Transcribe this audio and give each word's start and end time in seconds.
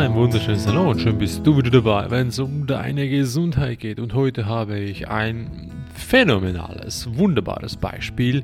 ein 0.00 0.14
wunderschönes 0.14 0.66
Hallo 0.66 0.92
und 0.92 0.98
schön 0.98 1.18
bist 1.18 1.46
du 1.46 1.58
wieder 1.58 1.68
dabei, 1.68 2.10
wenn 2.10 2.28
es 2.28 2.38
um 2.38 2.66
deine 2.66 3.06
Gesundheit 3.10 3.80
geht. 3.80 4.00
Und 4.00 4.14
heute 4.14 4.46
habe 4.46 4.78
ich 4.78 5.08
ein 5.08 5.70
phänomenales, 5.94 7.06
wunderbares 7.18 7.76
Beispiel 7.76 8.42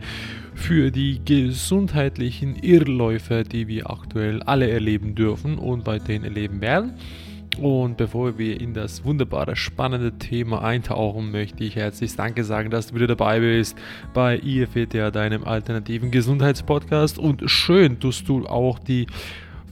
für 0.55 0.91
die 0.91 1.19
gesundheitlichen 1.25 2.57
Irrläufe, 2.57 3.43
die 3.43 3.69
wir 3.69 3.89
aktuell 3.89 4.43
alle 4.43 4.69
erleben 4.69 5.15
dürfen 5.15 5.57
und 5.57 5.87
weiterhin 5.87 6.25
erleben 6.25 6.61
werden. 6.61 6.93
Und 7.59 7.97
bevor 7.97 8.37
wir 8.37 8.61
in 8.61 8.75
das 8.75 9.03
wunderbare, 9.07 9.57
spannende 9.57 10.13
Thema 10.19 10.63
eintauchen, 10.63 11.31
möchte 11.31 11.65
ich 11.65 11.77
herzlich 11.77 12.15
Danke 12.17 12.45
sagen, 12.45 12.69
dass 12.69 12.89
du 12.89 12.97
wieder 12.97 13.07
dabei 13.07 13.41
bist 13.41 13.79
bei 14.13 14.39
IFETA, 14.39 15.11
deinem 15.11 15.45
alternativen 15.45 16.11
Gesundheitspodcast. 16.11 17.19
Und 17.19 17.51
schön, 17.51 17.99
dass 17.99 18.25
du 18.25 18.47
auch 18.47 18.79
die 18.79 19.07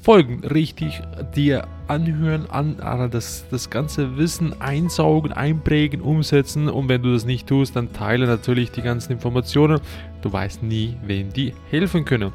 Folgen 0.05 0.45
richtig 0.45 1.01
dir 1.35 1.67
anhören, 1.89 2.45
an, 2.51 2.77
das, 3.11 3.47
das 3.51 3.71
ganze 3.71 4.19
Wissen 4.19 4.55
einsaugen, 4.61 5.33
einprägen, 5.33 6.03
umsetzen. 6.03 6.69
Und 6.69 6.91
wenn 6.91 7.03
du 7.03 7.15
das 7.15 7.25
nicht 7.25 7.47
tust, 7.47 7.75
dann 7.75 7.91
teile 7.95 8.27
natürlich 8.27 8.71
die 8.71 8.83
ganzen 8.83 9.13
Informationen. 9.13 9.81
Du 10.21 10.31
weißt 10.31 10.63
nie, 10.63 10.99
wem 11.07 11.33
die 11.33 11.55
helfen 11.71 12.05
können. 12.05 12.33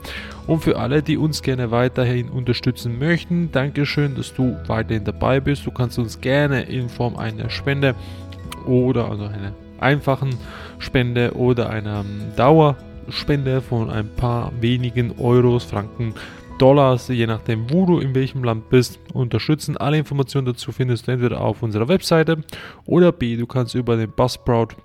Und 0.47 0.63
für 0.63 0.79
alle, 0.79 1.03
die 1.03 1.15
uns 1.17 1.43
gerne 1.43 1.69
weiterhin 1.69 2.29
unterstützen 2.29 2.97
möchten, 2.97 3.51
Dankeschön, 3.51 4.15
dass 4.15 4.33
du 4.33 4.57
weiterhin 4.65 5.03
dabei 5.03 5.39
bist. 5.39 5.63
Du 5.67 5.69
kannst 5.69 5.99
uns 5.99 6.19
gerne 6.19 6.63
in 6.63 6.89
Form 6.89 7.17
einer 7.17 7.51
Spende 7.51 7.93
oder 8.65 9.11
also 9.11 9.25
einer 9.25 9.53
einfachen 9.79 10.31
Spende 10.79 11.35
oder 11.35 11.69
einer 11.69 12.03
Dauerspende 12.35 13.61
von 13.61 13.91
ein 13.91 14.09
paar 14.15 14.51
wenigen 14.59 15.13
Euros, 15.19 15.65
Franken 15.65 16.15
Dollars, 16.59 17.07
je 17.07 17.25
nachdem, 17.25 17.69
wo 17.71 17.85
du 17.85 17.99
in 17.99 18.13
welchem 18.13 18.43
Land 18.43 18.69
bist, 18.69 18.99
unterstützen. 19.13 19.77
Alle 19.77 19.97
Informationen 19.97 20.45
dazu 20.45 20.71
findest 20.71 21.07
du 21.07 21.11
entweder 21.11 21.41
auf 21.41 21.63
unserer 21.63 21.87
Webseite 21.87 22.43
oder 22.85 23.11
B, 23.11 23.37
du 23.37 23.47
kannst 23.47 23.75
über 23.75 23.95
den 23.95 24.11
Buzzsprout 24.11 24.75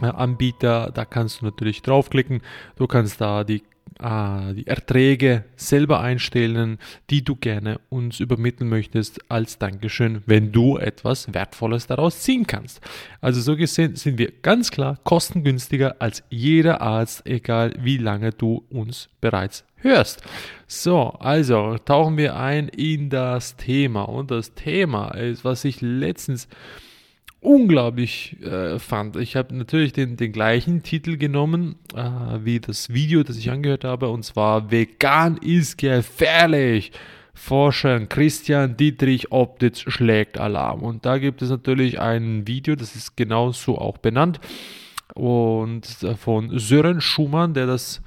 äh, 0.00 0.06
Anbieter, 0.06 0.90
da 0.92 1.04
kannst 1.04 1.40
du 1.40 1.44
natürlich 1.44 1.82
draufklicken. 1.82 2.40
Du 2.76 2.86
kannst 2.86 3.20
da 3.20 3.44
die 3.44 3.62
äh, 4.00 4.54
die 4.54 4.66
Erträge 4.66 5.44
selber 5.56 6.00
einstellen, 6.00 6.78
die 7.10 7.22
du 7.22 7.36
gerne 7.36 7.80
uns 7.90 8.20
übermitteln 8.20 8.68
möchtest 8.68 9.30
als 9.30 9.58
Dankeschön, 9.58 10.22
wenn 10.26 10.52
du 10.52 10.78
etwas 10.78 11.32
Wertvolles 11.32 11.86
daraus 11.86 12.20
ziehen 12.20 12.46
kannst. 12.46 12.80
Also 13.20 13.40
so 13.40 13.56
gesehen 13.56 13.96
sind 13.96 14.18
wir 14.18 14.32
ganz 14.42 14.70
klar 14.70 14.98
kostengünstiger 15.04 15.96
als 16.00 16.24
jeder 16.28 16.80
Arzt, 16.80 17.26
egal 17.26 17.74
wie 17.78 17.98
lange 17.98 18.30
du 18.32 18.64
uns 18.70 19.08
bereits 19.20 19.64
hörst. 19.84 20.22
So, 20.66 21.10
also 21.20 21.76
tauchen 21.84 22.16
wir 22.16 22.36
ein 22.36 22.68
in 22.68 23.10
das 23.10 23.56
Thema. 23.56 24.02
Und 24.02 24.30
das 24.30 24.54
Thema 24.54 25.10
ist, 25.14 25.44
was 25.44 25.64
ich 25.64 25.80
letztens 25.80 26.48
unglaublich 27.44 28.42
äh, 28.42 28.78
fand. 28.78 29.16
Ich 29.16 29.36
habe 29.36 29.54
natürlich 29.54 29.92
den, 29.92 30.16
den 30.16 30.32
gleichen 30.32 30.82
Titel 30.82 31.18
genommen 31.18 31.76
äh, 31.94 32.00
wie 32.42 32.58
das 32.58 32.92
Video, 32.92 33.22
das 33.22 33.36
ich 33.36 33.50
angehört 33.50 33.84
habe, 33.84 34.08
und 34.08 34.24
zwar 34.24 34.70
Vegan 34.70 35.36
ist 35.36 35.76
gefährlich. 35.78 36.90
Forscher 37.36 38.06
Christian 38.06 38.76
Dietrich 38.76 39.32
Optitz 39.32 39.80
schlägt 39.80 40.38
Alarm. 40.38 40.82
Und 40.82 41.04
da 41.04 41.18
gibt 41.18 41.42
es 41.42 41.50
natürlich 41.50 42.00
ein 42.00 42.46
Video, 42.46 42.76
das 42.76 42.94
ist 42.94 43.16
genauso 43.16 43.76
auch 43.76 43.98
benannt. 43.98 44.40
Und 45.14 45.84
äh, 46.02 46.14
von 46.14 46.58
Sören 46.58 47.00
Schumann, 47.00 47.52
der 47.52 47.66
das 47.66 48.00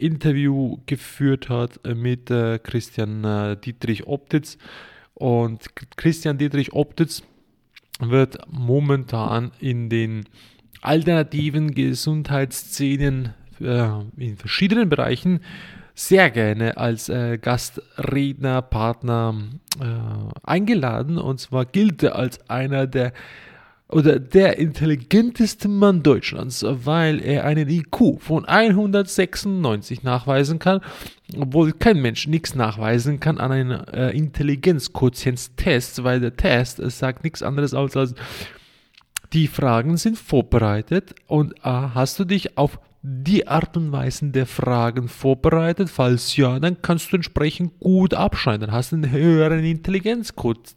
Interview 0.00 0.78
geführt 0.86 1.48
hat 1.48 1.80
mit 1.94 2.30
äh, 2.30 2.58
Christian 2.58 3.24
äh, 3.24 3.56
Dietrich 3.56 4.06
Optitz. 4.06 4.58
Und 5.14 5.70
Christian 5.96 6.38
Dietrich 6.38 6.72
Optitz 6.72 7.22
wird 8.00 8.38
momentan 8.50 9.52
in 9.60 9.88
den 9.90 10.24
alternativen 10.80 11.74
Gesundheitsszenen 11.74 13.34
äh, 13.60 13.88
in 14.16 14.36
verschiedenen 14.36 14.88
Bereichen 14.88 15.40
sehr 15.94 16.30
gerne 16.30 16.78
als 16.78 17.08
äh, 17.10 17.36
Gastredner, 17.36 18.62
Partner 18.62 19.34
äh, 19.80 19.84
eingeladen. 20.42 21.18
Und 21.18 21.40
zwar 21.40 21.66
gilt 21.66 22.02
er 22.02 22.16
als 22.16 22.48
einer 22.48 22.86
der 22.86 23.12
oder 23.90 24.18
der 24.18 24.58
intelligenteste 24.58 25.68
Mann 25.68 26.02
Deutschlands, 26.02 26.64
weil 26.66 27.22
er 27.22 27.44
einen 27.44 27.68
IQ 27.68 28.20
von 28.20 28.44
196 28.44 30.02
nachweisen 30.02 30.58
kann, 30.58 30.80
obwohl 31.38 31.72
kein 31.72 32.00
Mensch 32.00 32.26
nichts 32.26 32.54
nachweisen 32.54 33.20
kann 33.20 33.38
an 33.38 33.52
einem 33.52 33.80
äh, 33.92 34.10
Intelligenzquotientstest, 34.10 36.04
weil 36.04 36.20
der 36.20 36.36
Test 36.36 36.78
es 36.78 36.98
sagt 36.98 37.24
nichts 37.24 37.42
anderes 37.42 37.74
als, 37.74 37.96
als 37.96 38.14
die 39.32 39.48
Fragen 39.48 39.96
sind 39.96 40.18
vorbereitet 40.18 41.14
und 41.26 41.52
äh, 41.58 41.62
hast 41.64 42.18
du 42.18 42.24
dich 42.24 42.58
auf 42.58 42.78
die 43.02 43.48
Art 43.48 43.76
und 43.76 43.92
Weise 43.92 44.30
der 44.30 44.46
Fragen 44.46 45.08
vorbereitet? 45.08 45.88
Falls 45.90 46.36
ja, 46.36 46.58
dann 46.58 46.82
kannst 46.82 47.12
du 47.12 47.16
entsprechend 47.16 47.78
gut 47.80 48.14
abschneiden. 48.14 48.62
Dann 48.62 48.72
hast 48.72 48.92
du 48.92 48.96
einen 48.96 49.10
höheren 49.10 49.64
Intelligenzquotient. 49.64 50.76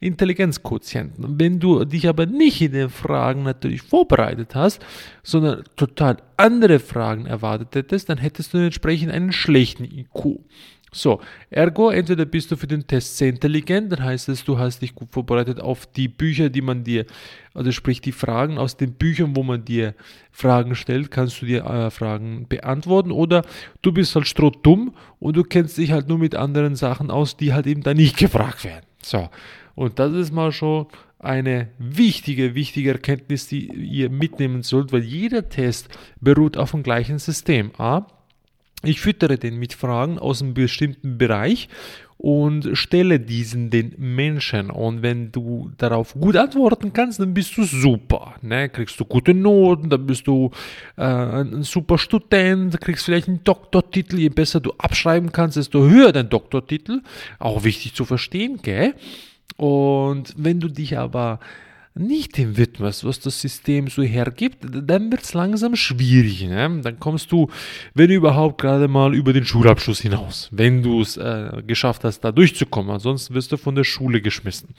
Intelligenzquotienten. 0.00 1.40
Wenn 1.40 1.58
du 1.58 1.84
dich 1.84 2.08
aber 2.08 2.26
nicht 2.26 2.60
in 2.60 2.72
den 2.72 2.88
Fragen 2.88 3.42
natürlich 3.42 3.82
vorbereitet 3.82 4.54
hast, 4.54 4.84
sondern 5.24 5.64
total 5.74 6.18
andere 6.36 6.78
Fragen 6.78 7.26
erwartet 7.26 7.74
hättest, 7.74 8.08
dann 8.08 8.18
hättest 8.18 8.54
du 8.54 8.58
entsprechend 8.58 9.10
einen 9.10 9.32
schlechten 9.32 9.84
IQ. 9.84 10.38
So, 10.90 11.20
ergo, 11.50 11.90
entweder 11.90 12.24
bist 12.24 12.50
du 12.50 12.56
für 12.56 12.66
den 12.66 12.86
Test 12.86 13.18
sehr 13.18 13.28
intelligent, 13.28 13.92
dann 13.92 14.02
heißt 14.02 14.28
es, 14.30 14.44
du 14.44 14.58
hast 14.58 14.80
dich 14.80 14.94
gut 14.94 15.10
vorbereitet 15.10 15.60
auf 15.60 15.86
die 15.86 16.08
Bücher, 16.08 16.48
die 16.48 16.62
man 16.62 16.84
dir, 16.84 17.04
also 17.54 17.72
sprich 17.72 18.00
die 18.00 18.12
Fragen 18.12 18.58
aus 18.58 18.76
den 18.76 18.94
Büchern, 18.94 19.36
wo 19.36 19.42
man 19.42 19.64
dir 19.64 19.94
Fragen 20.32 20.74
stellt, 20.74 21.10
kannst 21.10 21.42
du 21.42 21.46
dir 21.46 21.64
äh, 21.64 21.90
Fragen 21.90 22.46
beantworten, 22.48 23.12
oder 23.12 23.42
du 23.82 23.92
bist 23.92 24.14
halt 24.14 24.26
strohdumm 24.26 24.94
und 25.18 25.36
du 25.36 25.42
kennst 25.42 25.76
dich 25.76 25.92
halt 25.92 26.08
nur 26.08 26.18
mit 26.18 26.34
anderen 26.34 26.76
Sachen 26.76 27.10
aus, 27.10 27.36
die 27.36 27.52
halt 27.52 27.66
eben 27.66 27.82
da 27.82 27.92
nicht 27.92 28.16
gefragt 28.16 28.64
werden. 28.64 28.86
So, 29.02 29.28
und 29.74 29.98
das 29.98 30.12
ist 30.12 30.32
mal 30.32 30.52
schon 30.52 30.86
eine 31.18 31.68
wichtige, 31.78 32.54
wichtige 32.54 32.92
Erkenntnis, 32.92 33.48
die 33.48 33.66
ihr 33.66 34.08
mitnehmen 34.08 34.62
sollt, 34.62 34.92
weil 34.92 35.02
jeder 35.02 35.48
Test 35.48 35.88
beruht 36.20 36.56
auf 36.56 36.70
dem 36.70 36.82
gleichen 36.82 37.18
System. 37.18 37.72
A, 37.78 38.06
ich 38.82 39.00
füttere 39.00 39.38
den 39.38 39.58
mit 39.58 39.72
Fragen 39.72 40.18
aus 40.18 40.42
einem 40.42 40.54
bestimmten 40.54 41.18
Bereich 41.18 41.68
und 42.18 42.76
stelle 42.76 43.20
diesen 43.20 43.70
den 43.70 43.94
Menschen. 43.96 44.70
Und 44.70 45.02
wenn 45.02 45.30
du 45.30 45.70
darauf 45.78 46.14
gut 46.14 46.36
antworten 46.36 46.92
kannst, 46.92 47.20
dann 47.20 47.32
bist 47.32 47.56
du 47.56 47.62
super. 47.62 48.34
Ne? 48.42 48.68
Kriegst 48.68 48.98
du 48.98 49.04
gute 49.04 49.34
Noten, 49.34 49.88
dann 49.88 50.04
bist 50.04 50.26
du 50.26 50.50
äh, 50.96 51.02
ein 51.02 51.62
super 51.62 51.96
Student, 51.96 52.80
kriegst 52.80 53.04
vielleicht 53.04 53.28
einen 53.28 53.44
Doktortitel. 53.44 54.18
Je 54.18 54.30
besser 54.30 54.60
du 54.60 54.72
abschreiben 54.78 55.30
kannst, 55.30 55.56
desto 55.56 55.88
höher 55.88 56.12
dein 56.12 56.28
Doktortitel. 56.28 57.02
Auch 57.38 57.62
wichtig 57.62 57.94
zu 57.94 58.04
verstehen, 58.04 58.58
gell? 58.62 58.94
Und 59.56 60.34
wenn 60.36 60.60
du 60.60 60.68
dich 60.68 60.98
aber 60.98 61.38
nicht 61.98 62.36
dem 62.36 62.56
widmest, 62.56 63.04
was 63.04 63.20
das 63.20 63.40
System 63.40 63.88
so 63.88 64.02
hergibt, 64.02 64.58
dann 64.62 65.10
wird 65.10 65.22
es 65.22 65.34
langsam 65.34 65.76
schwierig. 65.76 66.44
Ne? 66.44 66.80
Dann 66.82 66.98
kommst 66.98 67.32
du, 67.32 67.48
wenn 67.94 68.10
überhaupt, 68.10 68.60
gerade 68.60 68.88
mal 68.88 69.14
über 69.14 69.32
den 69.32 69.44
Schulabschluss 69.44 70.00
hinaus, 70.00 70.48
wenn 70.52 70.82
du 70.82 71.00
es 71.00 71.16
äh, 71.16 71.62
geschafft 71.66 72.04
hast, 72.04 72.20
da 72.20 72.32
durchzukommen. 72.32 72.90
Ansonsten 72.90 73.34
wirst 73.34 73.52
du 73.52 73.56
von 73.56 73.74
der 73.74 73.84
Schule 73.84 74.20
geschmissen 74.20 74.74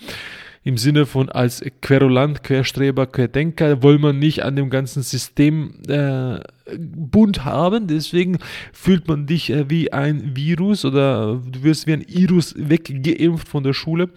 im 0.63 0.77
Sinne 0.77 1.05
von 1.05 1.29
als 1.29 1.63
Querulant, 1.81 2.43
Querstreber, 2.43 3.07
Querdenker 3.07 3.81
wollen 3.81 4.01
wir 4.01 4.13
nicht 4.13 4.43
an 4.43 4.55
dem 4.55 4.69
ganzen 4.69 5.03
System 5.03 5.75
äh, 5.87 6.39
bunt 6.77 7.45
haben. 7.45 7.87
Deswegen 7.87 8.39
fühlt 8.73 9.07
man 9.07 9.25
dich 9.25 9.49
äh, 9.51 9.69
wie 9.69 9.93
ein 9.93 10.35
Virus 10.35 10.83
oder 10.83 11.41
du 11.45 11.63
wirst 11.63 11.87
wie 11.87 11.93
ein 11.93 12.05
Virus 12.07 12.55
weggeimpft 12.57 13.47
von 13.47 13.63
der 13.63 13.73
Schule. 13.73 14.09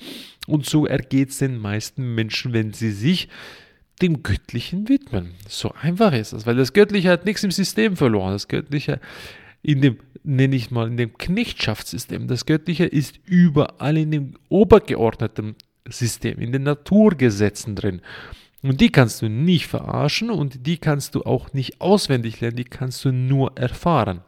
Und 0.46 0.66
so 0.66 0.86
ergeht 0.86 1.30
es 1.30 1.38
den 1.38 1.58
meisten 1.58 2.14
Menschen, 2.14 2.52
wenn 2.52 2.72
sie 2.72 2.90
sich 2.90 3.28
dem 4.00 4.22
Göttlichen 4.22 4.88
widmen. 4.88 5.34
So 5.48 5.72
einfach 5.80 6.12
ist 6.12 6.32
das, 6.32 6.46
weil 6.46 6.56
das 6.56 6.72
Göttliche 6.72 7.10
hat 7.10 7.24
nichts 7.24 7.44
im 7.44 7.52
System 7.52 7.96
verloren. 7.96 8.32
Das 8.32 8.48
Göttliche 8.48 9.00
in 9.62 9.80
dem, 9.80 9.98
nenne 10.24 10.56
ich 10.56 10.70
mal, 10.70 10.88
in 10.88 10.96
dem 10.96 11.16
Knechtschaftssystem. 11.16 12.26
Das 12.26 12.46
Göttliche 12.46 12.84
ist 12.84 13.20
überall 13.24 13.96
in 13.96 14.10
dem 14.10 14.34
obergeordneten 14.48 15.54
System, 15.88 16.38
in 16.38 16.52
den 16.52 16.64
Naturgesetzen 16.64 17.76
drin. 17.76 18.00
Und 18.62 18.80
die 18.80 18.90
kannst 18.90 19.22
du 19.22 19.28
nicht 19.28 19.66
verarschen 19.66 20.30
und 20.30 20.66
die 20.66 20.78
kannst 20.78 21.14
du 21.14 21.22
auch 21.22 21.52
nicht 21.52 21.80
auswendig 21.80 22.40
lernen, 22.40 22.56
die 22.56 22.64
kannst 22.64 23.04
du 23.04 23.12
nur 23.12 23.56
erfahren. 23.56 24.20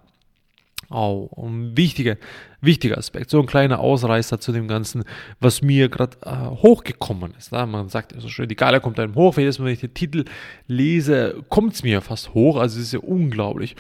Oh, 0.95 1.29
ein 1.37 1.77
wichtiger, 1.77 2.17
wichtiger 2.61 2.99
Aspekt. 2.99 3.29
So 3.29 3.41
ein 3.41 3.47
kleiner 3.47 3.81
Ausreißer 3.81 4.39
zu 4.39 4.53
dem 4.53 4.69
Ganzen, 4.69 5.03
was 5.41 5.61
mir 5.61 5.89
gerade 5.89 6.17
äh, 6.25 6.51
hochgekommen 6.51 7.35
ist. 7.37 7.51
Ja, 7.51 7.67
man 7.67 7.89
sagt 7.89 8.13
ja 8.13 8.21
so 8.21 8.29
schön, 8.29 8.49
die 8.49 8.55
Gala 8.55 8.79
kommt 8.79 9.01
einem 9.01 9.17
hoch. 9.17 9.37
Jedes 9.37 9.59
Mal, 9.59 9.67
wenn 9.67 9.73
ich 9.73 9.81
den 9.81 9.95
Titel 9.95 10.25
lese, 10.69 11.43
kommt 11.49 11.75
es 11.75 11.83
mir 11.83 12.01
fast 12.01 12.33
hoch. 12.33 12.57
Also 12.57 12.79
es 12.79 12.87
ist 12.87 12.93
ja 12.93 13.01
unglaublich. 13.01 13.75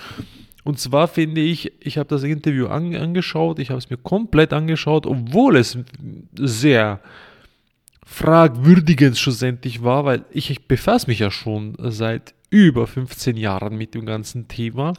Und 0.64 0.81
zwar 0.81 1.06
finde 1.06 1.40
ich, 1.40 1.72
ich 1.81 1.99
habe 1.99 2.08
das 2.08 2.25
Interview 2.25 2.66
an, 2.66 2.96
angeschaut, 2.96 3.58
ich 3.61 3.69
habe 3.69 3.78
es 3.78 3.90
mir 3.90 3.99
komplett 3.99 4.52
angeschaut, 4.52 5.06
obwohl 5.06 5.56
es 5.56 5.78
sehr 6.34 7.00
fragwürdigend 8.05 9.16
schlussendlich 9.16 9.82
war, 9.82 10.05
weil 10.05 10.25
ich, 10.32 10.50
ich 10.50 10.66
befasse 10.66 11.06
mich 11.06 11.19
ja 11.20 11.31
schon 11.31 11.76
seit 11.78 12.34
über 12.54 12.86
15 12.86 13.36
Jahren 13.36 13.76
mit 13.76 13.96
dem 13.96 14.06
ganzen 14.06 14.46
Thema, 14.46 14.92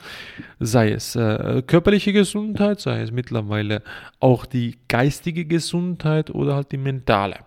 sei 0.59 0.91
es 0.91 1.15
äh, 1.15 1.63
körperliche 1.65 2.11
Gesundheit, 2.11 2.81
sei 2.81 2.99
es 3.01 3.11
mittlerweile 3.13 3.81
auch 4.19 4.45
die 4.45 4.75
geistige 4.89 5.45
Gesundheit 5.45 6.29
oder 6.31 6.55
halt 6.55 6.73
die 6.73 6.77
mentale. 6.77 7.37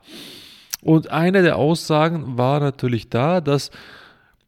Und 0.80 1.10
eine 1.10 1.42
der 1.42 1.56
Aussagen 1.56 2.38
war 2.38 2.58
natürlich 2.58 3.10
da, 3.10 3.42
dass 3.42 3.70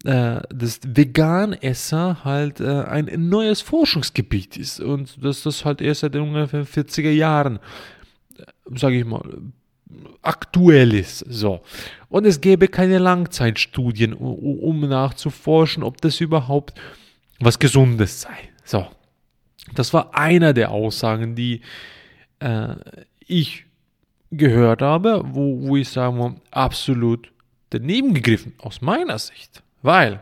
äh, 0.04 0.40
das 0.48 0.80
Veganesser 0.86 2.24
halt 2.24 2.60
äh, 2.60 2.84
ein 2.84 3.28
neues 3.28 3.60
Forschungsgebiet 3.60 4.56
ist 4.56 4.80
und 4.80 5.22
dass 5.22 5.42
das 5.42 5.66
halt 5.66 5.82
erst 5.82 6.00
seit 6.00 6.16
ungefähr 6.16 6.64
40er 6.64 7.10
Jahren, 7.10 7.58
äh, 8.38 8.44
sage 8.78 8.98
ich 8.98 9.04
mal, 9.04 9.20
aktuell 10.22 10.94
ist. 10.94 11.18
So. 11.28 11.60
Und 12.08 12.26
es 12.26 12.40
gäbe 12.40 12.68
keine 12.68 12.98
Langzeitstudien, 12.98 14.14
um 14.14 14.80
nachzuforschen, 14.80 15.82
ob 15.82 16.00
das 16.00 16.20
überhaupt 16.20 16.78
was 17.38 17.58
Gesundes 17.58 18.22
sei. 18.22 18.50
So. 18.64 18.86
Das 19.74 19.92
war 19.92 20.14
einer 20.14 20.52
der 20.52 20.70
Aussagen, 20.70 21.34
die 21.34 21.60
äh, 22.40 22.74
ich 23.26 23.64
gehört 24.30 24.82
habe, 24.82 25.22
wo, 25.24 25.68
wo 25.68 25.76
ich 25.76 25.88
sagen 25.88 26.16
muss, 26.16 26.32
absolut 26.50 27.30
daneben 27.70 28.14
gegriffen, 28.14 28.54
aus 28.58 28.80
meiner 28.80 29.18
Sicht. 29.18 29.62
Weil 29.82 30.20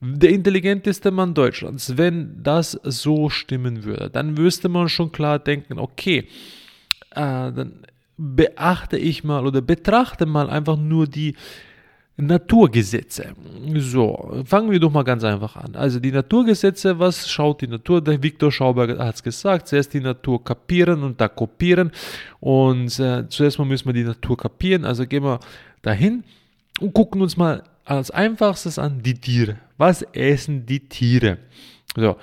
der 0.00 0.30
intelligenteste 0.30 1.10
Mann 1.10 1.34
Deutschlands, 1.34 1.96
wenn 1.96 2.42
das 2.42 2.72
so 2.84 3.28
stimmen 3.28 3.84
würde, 3.84 4.10
dann 4.10 4.34
müsste 4.34 4.68
man 4.68 4.88
schon 4.88 5.12
klar 5.12 5.38
denken, 5.38 5.78
okay, 5.78 6.28
äh, 7.10 7.52
dann 7.52 7.86
beachte 8.20 8.98
ich 8.98 9.24
mal 9.24 9.46
oder 9.46 9.62
betrachte 9.62 10.26
mal 10.26 10.50
einfach 10.50 10.76
nur 10.76 11.06
die 11.06 11.34
Naturgesetze. 12.18 13.34
So, 13.76 14.42
fangen 14.44 14.70
wir 14.70 14.78
doch 14.78 14.92
mal 14.92 15.04
ganz 15.04 15.24
einfach 15.24 15.56
an. 15.56 15.74
Also 15.74 16.00
die 16.00 16.12
Naturgesetze, 16.12 16.98
was 16.98 17.30
schaut 17.30 17.62
die 17.62 17.66
Natur? 17.66 18.02
Der 18.02 18.22
Viktor 18.22 18.52
Schauberg 18.52 18.98
hat 18.98 19.14
es 19.14 19.22
gesagt, 19.22 19.68
zuerst 19.68 19.94
die 19.94 20.00
Natur 20.00 20.44
kapieren 20.44 21.02
und 21.02 21.18
da 21.18 21.28
kopieren. 21.28 21.92
Und 22.40 22.98
äh, 23.00 23.26
zuerst 23.30 23.58
mal 23.58 23.64
müssen 23.64 23.86
wir 23.86 23.94
die 23.94 24.04
Natur 24.04 24.36
kapieren. 24.36 24.84
Also 24.84 25.06
gehen 25.06 25.24
wir 25.24 25.40
dahin 25.80 26.22
und 26.78 26.92
gucken 26.92 27.22
uns 27.22 27.38
mal 27.38 27.62
als 27.86 28.10
einfachstes 28.10 28.78
an 28.78 29.02
die 29.02 29.14
Tiere. 29.14 29.56
Was 29.78 30.02
essen 30.12 30.66
die 30.66 30.80
Tiere? 30.80 31.38
So, 31.96 32.16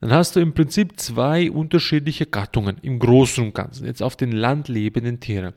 dann 0.00 0.12
hast 0.12 0.36
du 0.36 0.40
im 0.40 0.52
Prinzip 0.52 1.00
zwei 1.00 1.50
unterschiedliche 1.50 2.26
Gattungen 2.26 2.76
im 2.82 2.98
Großen 2.98 3.42
und 3.42 3.54
Ganzen, 3.54 3.86
jetzt 3.86 4.02
auf 4.02 4.16
den 4.16 4.32
Land 4.32 4.68
lebenden 4.68 5.20
Tieren. 5.20 5.54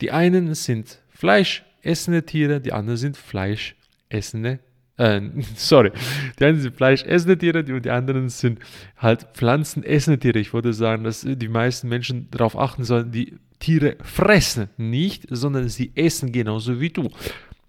Die 0.00 0.10
einen 0.12 0.54
sind 0.54 0.98
fleischessende 1.08 2.24
Tiere, 2.24 2.60
die 2.60 2.72
anderen 2.72 2.96
sind 2.96 3.16
fleischessende 3.16 4.60
äh, 5.00 5.22
sorry, 5.56 5.92
die 6.38 6.44
einen 6.44 6.60
sind 6.60 6.76
fleischessende 6.76 7.38
Tiere 7.38 7.60
und 7.60 7.84
die 7.84 7.90
anderen 7.90 8.28
sind 8.28 8.60
halt 8.96 9.26
pflanzenessende 9.32 10.20
Tiere. 10.20 10.38
Ich 10.38 10.52
würde 10.52 10.74
sagen, 10.74 11.04
dass 11.04 11.22
die 11.26 11.48
meisten 11.48 11.88
Menschen 11.88 12.30
darauf 12.30 12.56
achten 12.56 12.84
sollen, 12.84 13.10
die 13.10 13.38
Tiere 13.58 13.96
fressen 14.02 14.68
nicht, 14.76 15.26
sondern 15.30 15.68
sie 15.68 15.92
essen 15.94 16.32
genauso 16.32 16.80
wie 16.80 16.90
du. 16.90 17.08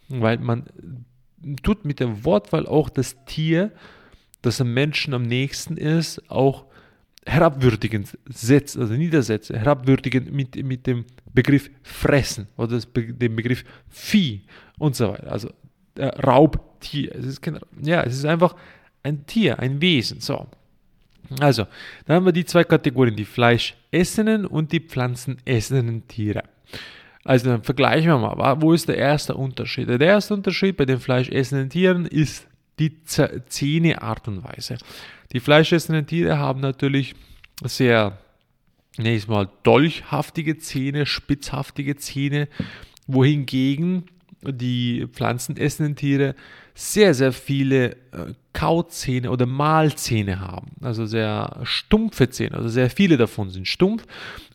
Weil 0.09 0.39
man 0.39 0.65
tut 1.63 1.85
mit 1.85 1.99
der 1.99 2.25
Wortwahl 2.25 2.67
auch 2.67 2.89
das 2.89 3.15
Tier 3.25 3.71
das 4.41 4.61
am 4.61 4.73
Menschen 4.73 5.13
am 5.13 5.23
nächsten 5.23 5.77
ist, 5.77 6.29
auch 6.29 6.65
herabwürdigend 7.25 8.17
setzt, 8.29 8.77
also 8.77 8.93
niedersetzt, 8.93 9.51
herabwürdigend 9.51 10.31
mit, 10.31 10.55
mit 10.63 10.87
dem 10.87 11.05
Begriff 11.33 11.69
fressen 11.83 12.47
oder 12.57 12.75
das, 12.75 12.87
dem 12.93 13.35
Begriff 13.35 13.63
Vieh 13.89 14.41
und 14.79 14.95
so 14.95 15.09
weiter. 15.09 15.31
Also 15.31 15.49
äh, 15.95 16.05
Raubtier. 16.05 17.15
Es 17.15 17.25
ist 17.25 17.41
kein, 17.41 17.59
ja, 17.81 18.01
es 18.03 18.15
ist 18.15 18.25
einfach 18.25 18.55
ein 19.03 19.25
Tier, 19.25 19.59
ein 19.59 19.81
Wesen. 19.81 20.19
So. 20.19 20.47
Also, 21.39 21.67
dann 22.05 22.17
haben 22.17 22.25
wir 22.25 22.33
die 22.33 22.45
zwei 22.45 22.63
Kategorien, 22.63 23.15
die 23.15 23.25
fleischessenden 23.25 24.45
und 24.45 24.71
die 24.71 24.79
pflanzenessenden 24.79 26.07
Tiere. 26.07 26.43
Also 27.23 27.51
dann 27.51 27.63
vergleichen 27.63 28.09
wir 28.09 28.17
mal, 28.17 28.61
wo 28.61 28.73
ist 28.73 28.87
der 28.87 28.97
erste 28.97 29.35
Unterschied? 29.35 29.87
Der 29.87 30.01
erste 30.01 30.33
Unterschied 30.33 30.75
bei 30.75 30.85
den 30.85 30.99
fleischessenden 30.99 31.69
Tieren 31.69 32.05
ist 32.07 32.47
die 32.79 33.03
Zähneart 33.03 34.27
und 34.27 34.43
Weise. 34.43 34.77
Die 35.31 35.39
fleischessenden 35.39 36.07
Tiere 36.07 36.37
haben 36.37 36.59
natürlich 36.59 37.15
sehr, 37.63 38.17
nächstes 38.97 39.29
Mal, 39.29 39.49
dolchhaftige 39.63 40.57
Zähne, 40.57 41.05
spitzhaftige 41.05 41.95
Zähne, 41.95 42.47
wohingegen 43.07 44.05
die 44.43 45.07
pflanzenessenden 45.11 45.95
Tiere 45.95 46.35
sehr, 46.73 47.13
sehr 47.13 47.31
viele 47.31 47.91
äh, 48.11 48.33
Kauzähne 48.53 49.29
oder 49.29 49.45
Mahlzähne 49.45 50.39
haben. 50.39 50.71
Also 50.81 51.05
sehr 51.05 51.59
stumpfe 51.63 52.29
Zähne, 52.29 52.55
also 52.55 52.69
sehr 52.69 52.89
viele 52.89 53.17
davon 53.17 53.49
sind 53.49 53.67
stumpf, 53.67 54.05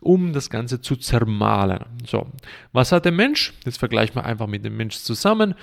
um 0.01 0.33
das 0.33 0.51
Ganze 0.51 0.81
zu 0.81 0.97
zermahlen. 0.97 1.85
So, 2.07 2.27
was 2.73 2.93
hat 2.93 3.05
der 3.05 3.13
Mensch? 3.13 3.53
Jetzt 3.65 3.79
vergleichen 3.79 4.17
wir 4.17 4.25
einfach 4.25 4.47
mit 4.47 4.65
dem 4.65 4.77
Mensch 4.77 4.97
zusammen. 4.97 5.55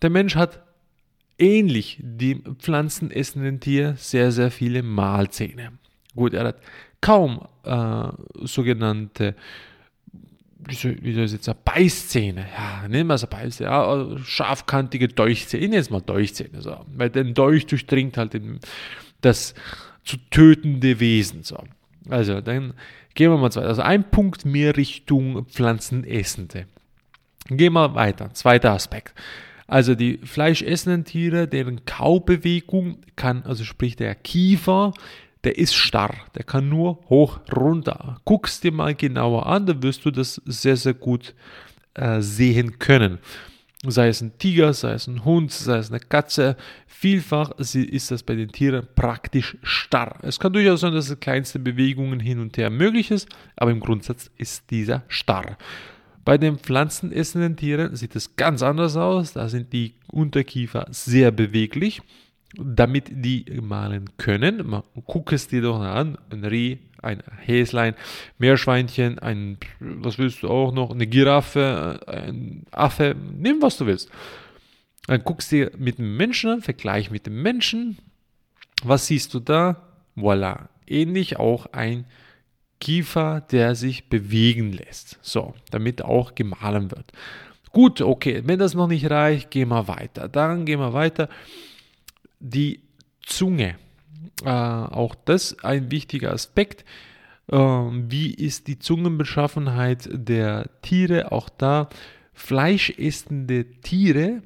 Der 0.00 0.10
Mensch 0.10 0.36
hat 0.36 0.62
ähnlich 1.40 1.98
dem 2.00 2.56
pflanzenessenden 2.56 3.60
Tier 3.60 3.94
sehr, 3.96 4.30
sehr 4.32 4.50
viele 4.50 4.82
Mahlzähne. 4.82 5.72
Gut, 6.14 6.34
er 6.34 6.44
hat 6.44 6.56
kaum 7.00 7.40
äh, 7.64 8.08
sogenannte, 8.42 9.34
wie 10.58 10.74
soll, 10.74 10.96
ich 11.02 11.32
jetzt 11.32 11.44
sagen, 11.44 11.60
Beißzähne. 11.64 12.46
Ja, 12.56 12.88
nehmen 12.88 13.08
wir 13.08 13.14
es 13.14 13.26
Beißzähne, 13.26 13.70
ja, 13.70 13.84
also 13.84 14.18
scharfkantige 14.18 15.08
Dolchzähne. 15.08 15.64
Ich 15.64 15.70
nenne 15.70 15.80
es 15.80 15.90
mal 15.90 16.00
Dolchzähne, 16.00 16.60
so, 16.60 16.84
weil 16.94 17.10
der 17.10 17.24
Dolch 17.24 17.66
durchdringt 17.66 18.16
halt 18.16 18.34
den, 18.34 18.60
das 19.20 19.54
zu 20.04 20.16
tötende 20.30 21.00
Wesen. 21.00 21.42
So. 21.42 21.62
Also, 22.08 22.40
dann 22.40 22.74
gehen 23.14 23.30
wir 23.30 23.38
mal 23.38 23.44
weiter. 23.44 23.62
Also 23.62 23.82
ein 23.82 24.10
Punkt 24.10 24.44
mehr 24.44 24.76
Richtung 24.76 25.46
Pflanzenessende. 25.46 26.66
Gehen 27.48 27.72
wir 27.72 27.94
weiter. 27.94 28.32
Zweiter 28.34 28.72
Aspekt. 28.72 29.14
Also 29.70 29.94
die 29.94 30.18
fleischessenden 30.24 31.04
Tiere, 31.04 31.46
deren 31.46 31.84
Kaubewegung 31.84 32.98
kann, 33.14 33.44
also 33.44 33.62
sprich 33.62 33.94
der 33.94 34.16
Kiefer, 34.16 34.92
der 35.44 35.58
ist 35.58 35.76
starr, 35.76 36.12
der 36.34 36.42
kann 36.42 36.68
nur 36.68 36.98
hoch 37.08 37.38
runter. 37.54 38.20
Guckst 38.24 38.64
dir 38.64 38.72
mal 38.72 38.96
genauer 38.96 39.46
an, 39.46 39.66
dann 39.66 39.80
wirst 39.84 40.04
du 40.04 40.10
das 40.10 40.42
sehr, 40.44 40.76
sehr 40.76 40.94
gut 40.94 41.36
äh, 41.94 42.20
sehen 42.20 42.80
können. 42.80 43.20
Sei 43.86 44.08
es 44.08 44.20
ein 44.20 44.36
Tiger, 44.38 44.74
sei 44.74 44.94
es 44.94 45.06
ein 45.06 45.24
Hund, 45.24 45.52
sei 45.52 45.78
es 45.78 45.90
eine 45.90 46.00
Katze, 46.00 46.56
vielfach 46.88 47.52
ist 47.52 48.10
das 48.10 48.24
bei 48.24 48.34
den 48.34 48.50
Tieren 48.50 48.88
praktisch 48.96 49.56
starr. 49.62 50.18
Es 50.22 50.40
kann 50.40 50.52
durchaus 50.52 50.80
sein, 50.80 50.94
dass 50.94 51.18
kleinste 51.20 51.60
Bewegungen 51.60 52.18
hin 52.18 52.40
und 52.40 52.58
her 52.58 52.70
möglich 52.70 53.12
ist, 53.12 53.28
aber 53.54 53.70
im 53.70 53.78
Grundsatz 53.78 54.32
ist 54.36 54.68
dieser 54.72 55.04
starr. 55.06 55.56
Bei 56.24 56.38
den 56.38 56.58
pflanzenessenden 56.58 57.56
Tieren 57.56 57.96
sieht 57.96 58.14
es 58.14 58.36
ganz 58.36 58.62
anders 58.62 58.96
aus. 58.96 59.32
Da 59.32 59.48
sind 59.48 59.72
die 59.72 59.94
Unterkiefer 60.08 60.86
sehr 60.90 61.30
beweglich, 61.30 62.02
damit 62.56 63.10
die 63.10 63.44
mahlen 63.62 64.10
können. 64.16 64.82
Guck 65.06 65.32
es 65.32 65.48
dir 65.48 65.62
doch 65.62 65.80
an, 65.80 66.18
ein 66.30 66.44
Reh, 66.44 66.78
ein 67.02 67.22
Häslein, 67.38 67.94
Meerschweinchen, 68.38 69.18
ein, 69.18 69.58
was 69.78 70.18
willst 70.18 70.42
du 70.42 70.48
auch 70.48 70.72
noch, 70.72 70.90
eine 70.90 71.06
Giraffe, 71.06 72.00
ein 72.06 72.64
Affe, 72.70 73.16
nimm 73.36 73.62
was 73.62 73.78
du 73.78 73.86
willst. 73.86 74.10
Dann 75.06 75.24
guckst 75.24 75.50
du 75.50 75.56
dir 75.56 75.70
mit 75.78 75.98
dem 75.98 76.16
Menschen 76.16 76.50
an, 76.50 76.62
vergleich 76.62 77.10
mit 77.10 77.26
dem 77.26 77.42
Menschen. 77.42 77.98
Was 78.84 79.06
siehst 79.06 79.32
du 79.34 79.40
da? 79.40 79.88
Voila. 80.14 80.68
Ähnlich 80.86 81.38
auch 81.38 81.66
ein 81.72 82.04
Kiefer, 82.80 83.42
der 83.42 83.74
sich 83.74 84.08
bewegen 84.08 84.72
lässt. 84.72 85.18
So, 85.22 85.54
damit 85.70 86.02
auch 86.02 86.34
gemahlen 86.34 86.90
wird. 86.90 87.12
Gut, 87.72 88.00
okay, 88.00 88.42
wenn 88.44 88.58
das 88.58 88.74
noch 88.74 88.88
nicht 88.88 89.08
reicht, 89.10 89.50
gehen 89.50 89.68
wir 89.68 89.86
weiter. 89.86 90.28
Dann 90.28 90.64
gehen 90.64 90.80
wir 90.80 90.92
weiter. 90.92 91.28
Die 92.40 92.80
Zunge. 93.24 93.76
Äh, 94.44 94.48
auch 94.48 95.14
das 95.24 95.62
ein 95.62 95.90
wichtiger 95.90 96.32
Aspekt. 96.32 96.84
Äh, 97.48 97.56
wie 97.56 98.34
ist 98.34 98.66
die 98.66 98.78
Zungenbeschaffenheit 98.78 100.08
der 100.12 100.68
Tiere? 100.82 101.30
Auch 101.30 101.48
da 101.48 101.88
fleischessende 102.32 103.66
Tiere 103.82 104.42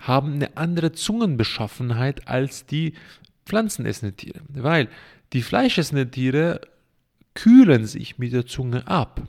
haben 0.00 0.34
eine 0.34 0.56
andere 0.56 0.92
Zungenbeschaffenheit 0.92 2.28
als 2.28 2.66
die 2.66 2.94
pflanzenessenden 3.46 4.16
Tiere. 4.16 4.40
Weil 4.48 4.88
die 5.32 5.42
fleischessenden 5.42 6.10
Tiere 6.10 6.60
kühlen 7.42 7.86
sich 7.86 8.18
mit 8.18 8.32
der 8.32 8.46
Zunge 8.46 8.86
ab. 8.86 9.22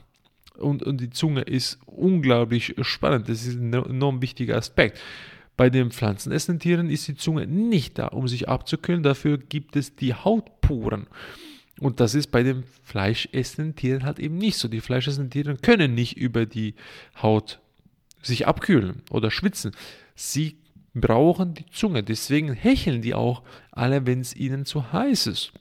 Und, 0.58 0.82
und 0.82 1.00
die 1.00 1.10
Zunge 1.10 1.42
ist 1.42 1.78
unglaublich 1.86 2.74
spannend. 2.82 3.28
Das 3.28 3.46
ist 3.46 3.58
ein 3.58 3.72
enorm 3.72 4.20
wichtiger 4.20 4.56
Aspekt. 4.56 5.00
Bei 5.56 5.70
den 5.70 5.90
pflanzenessenden 5.90 6.60
Tieren 6.60 6.90
ist 6.90 7.08
die 7.08 7.16
Zunge 7.16 7.46
nicht 7.46 7.98
da, 7.98 8.08
um 8.08 8.28
sich 8.28 8.48
abzukühlen. 8.48 9.02
Dafür 9.02 9.38
gibt 9.38 9.76
es 9.76 9.96
die 9.96 10.14
Hautporen. 10.14 11.06
Und 11.80 12.00
das 12.00 12.14
ist 12.14 12.30
bei 12.30 12.42
den 12.42 12.64
fleischessenden 12.84 13.74
Tieren 13.76 14.04
halt 14.04 14.18
eben 14.18 14.36
nicht 14.36 14.58
so. 14.58 14.68
Die 14.68 14.80
fleischessenden 14.80 15.30
Tiere 15.30 15.56
können 15.56 15.94
nicht 15.94 16.16
über 16.16 16.44
die 16.46 16.74
Haut 17.20 17.60
sich 18.22 18.46
abkühlen 18.46 19.02
oder 19.10 19.30
schwitzen. 19.30 19.72
Sie 20.14 20.58
brauchen 20.94 21.54
die 21.54 21.66
Zunge. 21.70 22.02
Deswegen 22.02 22.52
hecheln 22.52 23.00
die 23.00 23.14
auch 23.14 23.42
alle, 23.70 24.06
wenn 24.06 24.20
es 24.20 24.36
ihnen 24.36 24.66
zu 24.66 24.92
heiß 24.92 25.26
ist. 25.26 25.52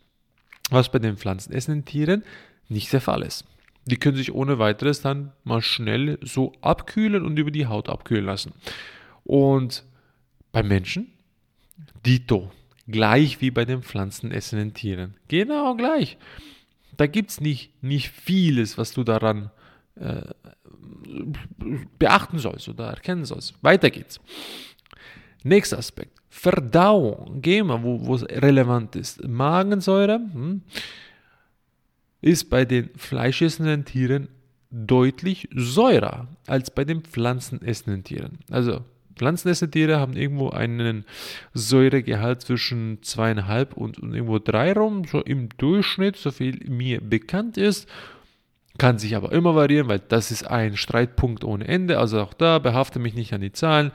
Was 0.71 0.91
bei 0.91 0.97
den 0.97 1.17
pflanzenessenden 1.17 1.85
Tieren 1.85 2.23
nicht 2.69 2.91
der 2.91 3.01
Fall 3.01 3.21
ist. 3.21 3.45
Die 3.85 3.97
können 3.97 4.15
sich 4.15 4.33
ohne 4.33 4.57
weiteres 4.57 5.01
dann 5.01 5.33
mal 5.43 5.61
schnell 5.61 6.17
so 6.21 6.53
abkühlen 6.61 7.25
und 7.25 7.37
über 7.37 7.51
die 7.51 7.67
Haut 7.67 7.89
abkühlen 7.89 8.25
lassen. 8.25 8.53
Und 9.23 9.83
beim 10.51 10.67
Menschen, 10.67 11.11
Dito, 12.05 12.51
gleich 12.87 13.41
wie 13.41 13.51
bei 13.51 13.65
den 13.65 13.81
pflanzenessenden 13.83 14.73
Tieren. 14.73 15.15
Genau 15.27 15.75
gleich. 15.75 16.17
Da 16.97 17.07
gibt 17.07 17.31
es 17.31 17.41
nicht, 17.41 17.83
nicht 17.83 18.09
vieles, 18.09 18.77
was 18.77 18.93
du 18.93 19.03
daran 19.03 19.51
äh, 19.95 20.21
beachten 21.97 22.39
sollst 22.39 22.69
oder 22.69 22.87
erkennen 22.87 23.25
sollst. 23.25 23.55
Weiter 23.61 23.89
geht's. 23.89 24.19
Nächster 25.43 25.79
Aspekt. 25.79 26.20
Verdauung. 26.33 27.41
Gehen 27.41 27.67
wir, 27.67 27.83
wo 27.83 28.15
es 28.15 28.23
relevant 28.23 28.95
ist. 28.95 29.27
Magensäure 29.27 30.15
hm, 30.15 30.61
ist 32.21 32.49
bei 32.49 32.63
den 32.63 32.89
fleischessenden 32.95 33.83
Tieren 33.83 34.29
deutlich 34.71 35.49
säurer 35.53 36.29
als 36.47 36.71
bei 36.71 36.85
den 36.85 37.01
pflanzenessenden 37.01 38.05
Tieren. 38.05 38.39
Also 38.49 38.79
pflanzenessende 39.17 39.71
Tiere 39.71 39.99
haben 39.99 40.15
irgendwo 40.15 40.49
einen 40.49 41.03
Säuregehalt 41.53 42.41
zwischen 42.41 43.03
zweieinhalb 43.03 43.75
und, 43.75 43.99
und 43.99 44.13
irgendwo 44.13 44.39
drei 44.39 44.71
rum, 44.71 45.03
so 45.03 45.19
im 45.21 45.49
Durchschnitt, 45.57 46.15
so 46.15 46.31
viel 46.31 46.57
mir 46.69 47.01
bekannt 47.01 47.57
ist. 47.57 47.89
Kann 48.77 48.99
sich 48.99 49.17
aber 49.17 49.33
immer 49.33 49.53
variieren, 49.53 49.89
weil 49.89 49.99
das 49.99 50.31
ist 50.31 50.47
ein 50.47 50.77
Streitpunkt 50.77 51.43
ohne 51.43 51.67
Ende. 51.67 51.99
Also 51.99 52.21
auch 52.21 52.33
da 52.33 52.57
behafte 52.57 52.99
mich 52.99 53.15
nicht 53.15 53.33
an 53.33 53.41
die 53.41 53.51
Zahlen 53.51 53.91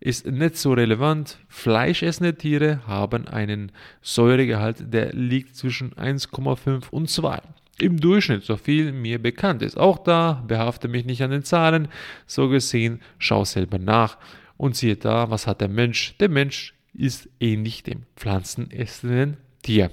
ist 0.00 0.26
nicht 0.26 0.56
so 0.56 0.72
relevant. 0.72 1.38
Fleischessende 1.48 2.34
Tiere 2.34 2.86
haben 2.86 3.28
einen 3.28 3.70
Säuregehalt, 4.02 4.92
der 4.92 5.12
liegt 5.12 5.56
zwischen 5.56 5.92
1,5 5.92 6.88
und 6.90 7.08
2. 7.08 7.40
Im 7.78 7.98
Durchschnitt, 8.00 8.44
so 8.44 8.56
viel 8.56 8.92
mir 8.92 9.20
bekannt 9.20 9.62
ist. 9.62 9.76
Auch 9.76 9.98
da 9.98 10.42
behafte 10.46 10.88
mich 10.88 11.04
nicht 11.04 11.22
an 11.22 11.30
den 11.30 11.44
Zahlen. 11.44 11.88
So 12.26 12.48
gesehen, 12.48 13.00
schau 13.18 13.44
selber 13.44 13.78
nach 13.78 14.18
und 14.56 14.76
siehe 14.76 14.96
da, 14.96 15.30
was 15.30 15.46
hat 15.46 15.60
der 15.60 15.68
Mensch? 15.68 16.16
Der 16.18 16.28
Mensch 16.28 16.74
ist 16.92 17.28
ähnlich 17.38 17.82
dem 17.82 18.02
pflanzenessenden 18.16 19.36
Tier 19.62 19.90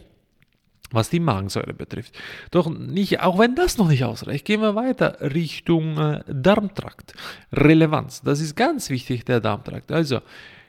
was 0.92 1.10
die 1.10 1.20
Magensäure 1.20 1.74
betrifft. 1.74 2.18
Doch 2.52 2.70
nicht, 2.70 3.20
auch 3.22 3.38
wenn 3.38 3.56
das 3.56 3.78
noch 3.78 3.88
nicht 3.88 4.04
ausreicht, 4.04 4.46
gehen 4.46 4.62
wir 4.62 4.76
weiter 4.76 5.18
Richtung 5.22 5.98
äh, 5.98 6.24
Darmtrakt. 6.28 7.14
Relevanz, 7.52 8.22
das 8.22 8.40
ist 8.40 8.56
ganz 8.56 8.90
wichtig, 8.90 9.26
der 9.26 9.40
Darmtrakt. 9.40 9.92
Also 9.92 10.22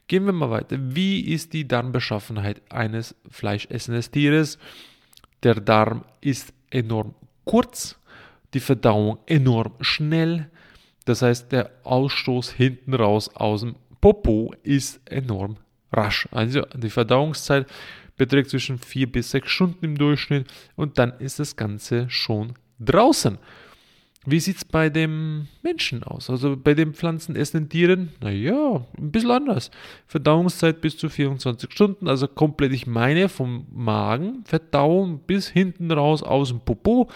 gehen 0.09 0.25
wir 0.25 0.33
mal 0.33 0.51
weiter. 0.51 0.77
Wie 0.81 1.21
ist 1.21 1.53
die 1.53 1.69
Darmbeschaffenheit 1.69 2.63
eines 2.71 3.15
fleischessenden 3.31 4.03
Tieres? 4.11 4.59
Der 5.43 5.55
Darm 5.55 6.05
ist 6.21 6.53
enorm 6.71 7.15
kurz, 7.45 7.97
die 8.55 8.61
Verdauung 8.61 9.19
enorm 9.27 9.73
schnell. 9.81 10.51
Das 11.05 11.23
heißt, 11.23 11.53
der 11.53 11.71
Ausstoß 11.85 12.51
hinten 12.51 12.95
raus 12.95 13.31
aus 13.35 13.61
dem 13.61 13.77
Popo 14.01 14.53
ist 14.63 15.01
enorm 15.07 15.57
rasch. 15.93 16.29
Also 16.33 16.63
die 16.75 16.91
Verdauungszeit 16.91 17.67
beträgt 18.19 18.51
zwischen 18.51 18.79
4 18.79 19.11
bis 19.11 19.31
6 19.31 19.51
Stunden 19.51 19.85
im 19.85 19.97
Durchschnitt 19.97 20.47
und 20.77 20.99
dann 20.99 21.13
ist 21.19 21.39
das 21.39 21.57
Ganze 21.57 22.11
schon 22.11 22.55
draußen. 22.79 23.39
Wie 24.27 24.41
sieht 24.41 24.57
es 24.57 24.65
bei 24.65 24.91
dem 24.91 25.49
Menschen 25.63 26.03
aus? 26.03 26.29
Also 26.29 26.55
bei 26.57 26.75
den 26.75 26.93
pflanzenessenden 26.93 27.71
Tieren? 27.71 28.11
Naja, 28.21 28.85
ein 28.99 29.11
bisschen 29.11 29.31
anders. 29.31 29.71
Verdauungszeit 30.07 30.83
bis 30.83 30.99
zu 30.99 31.09
24 31.09 31.73
Stunden, 31.73 32.09
also 32.09 32.29
komplett, 32.29 32.73
ich 32.73 32.87
meine, 32.87 33.31
vom 33.31 33.67
Magen, 33.73 34.45
Verdauung 34.45 35.21
bis 35.21 35.49
hinten 35.49 35.91
raus 35.91 36.23
aus 36.23 36.49
dem 36.49 36.61
Popo 36.61 37.09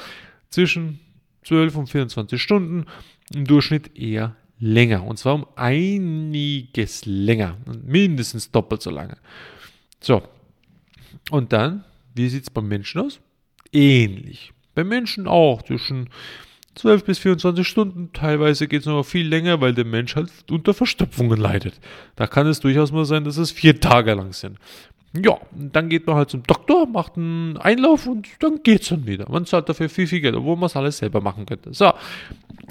zwischen 0.48 1.00
12 1.44 1.76
und 1.76 1.90
24 1.90 2.40
Stunden, 2.40 2.86
im 3.34 3.44
Durchschnitt 3.44 3.94
eher 3.98 4.36
länger. 4.58 5.04
Und 5.04 5.18
zwar 5.18 5.34
um 5.34 5.46
einiges 5.56 7.04
länger, 7.04 7.58
mindestens 7.84 8.50
doppelt 8.50 8.80
so 8.80 8.90
lange. 8.90 9.18
So, 10.00 10.22
und 11.30 11.52
dann, 11.52 11.84
wie 12.14 12.28
sieht 12.28 12.44
es 12.44 12.50
beim 12.50 12.68
Menschen 12.68 13.00
aus? 13.00 13.20
Ähnlich. 13.72 14.52
Beim 14.74 14.88
Menschen 14.88 15.26
auch 15.26 15.62
zwischen 15.62 16.08
12 16.74 17.04
bis 17.04 17.18
24 17.18 17.66
Stunden. 17.66 18.10
Teilweise 18.12 18.66
geht 18.66 18.80
es 18.80 18.86
noch 18.86 19.02
viel 19.02 19.26
länger, 19.26 19.60
weil 19.60 19.74
der 19.74 19.84
Mensch 19.84 20.16
halt 20.16 20.30
unter 20.50 20.74
Verstopfungen 20.74 21.38
leidet. 21.38 21.80
Da 22.16 22.26
kann 22.26 22.46
es 22.46 22.60
durchaus 22.60 22.92
mal 22.92 23.04
sein, 23.04 23.24
dass 23.24 23.36
es 23.36 23.50
vier 23.50 23.80
Tage 23.80 24.14
lang 24.14 24.32
sind. 24.32 24.58
Ja, 25.14 25.38
dann 25.52 25.90
geht 25.90 26.06
man 26.06 26.16
halt 26.16 26.30
zum 26.30 26.42
Doktor, 26.42 26.86
macht 26.86 27.18
einen 27.18 27.58
Einlauf 27.58 28.06
und 28.06 28.28
dann 28.40 28.62
geht 28.62 28.80
es 28.80 28.88
dann 28.88 29.06
wieder. 29.06 29.30
Man 29.30 29.44
zahlt 29.44 29.68
dafür 29.68 29.90
viel, 29.90 30.06
viel 30.06 30.22
Geld, 30.22 30.34
obwohl 30.34 30.56
man 30.56 30.66
es 30.66 30.76
alles 30.76 30.98
selber 30.98 31.20
machen 31.20 31.44
könnte. 31.44 31.74
So, 31.74 31.92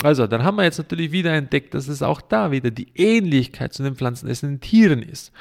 also 0.01 0.25
dann 0.25 0.43
haben 0.43 0.55
wir 0.55 0.63
jetzt 0.63 0.79
natürlich 0.79 1.12
wieder 1.12 1.33
entdeckt, 1.33 1.75
dass 1.75 1.88
es 1.88 2.01
auch 2.01 2.19
da 2.19 2.50
wieder 2.50 2.71
die 2.71 2.88
Ähnlichkeit 2.95 3.74
zu 3.74 3.83
den 3.83 3.95
pflanzenessenden 3.95 4.60
Tieren 4.60 5.03
ist. 5.03 5.31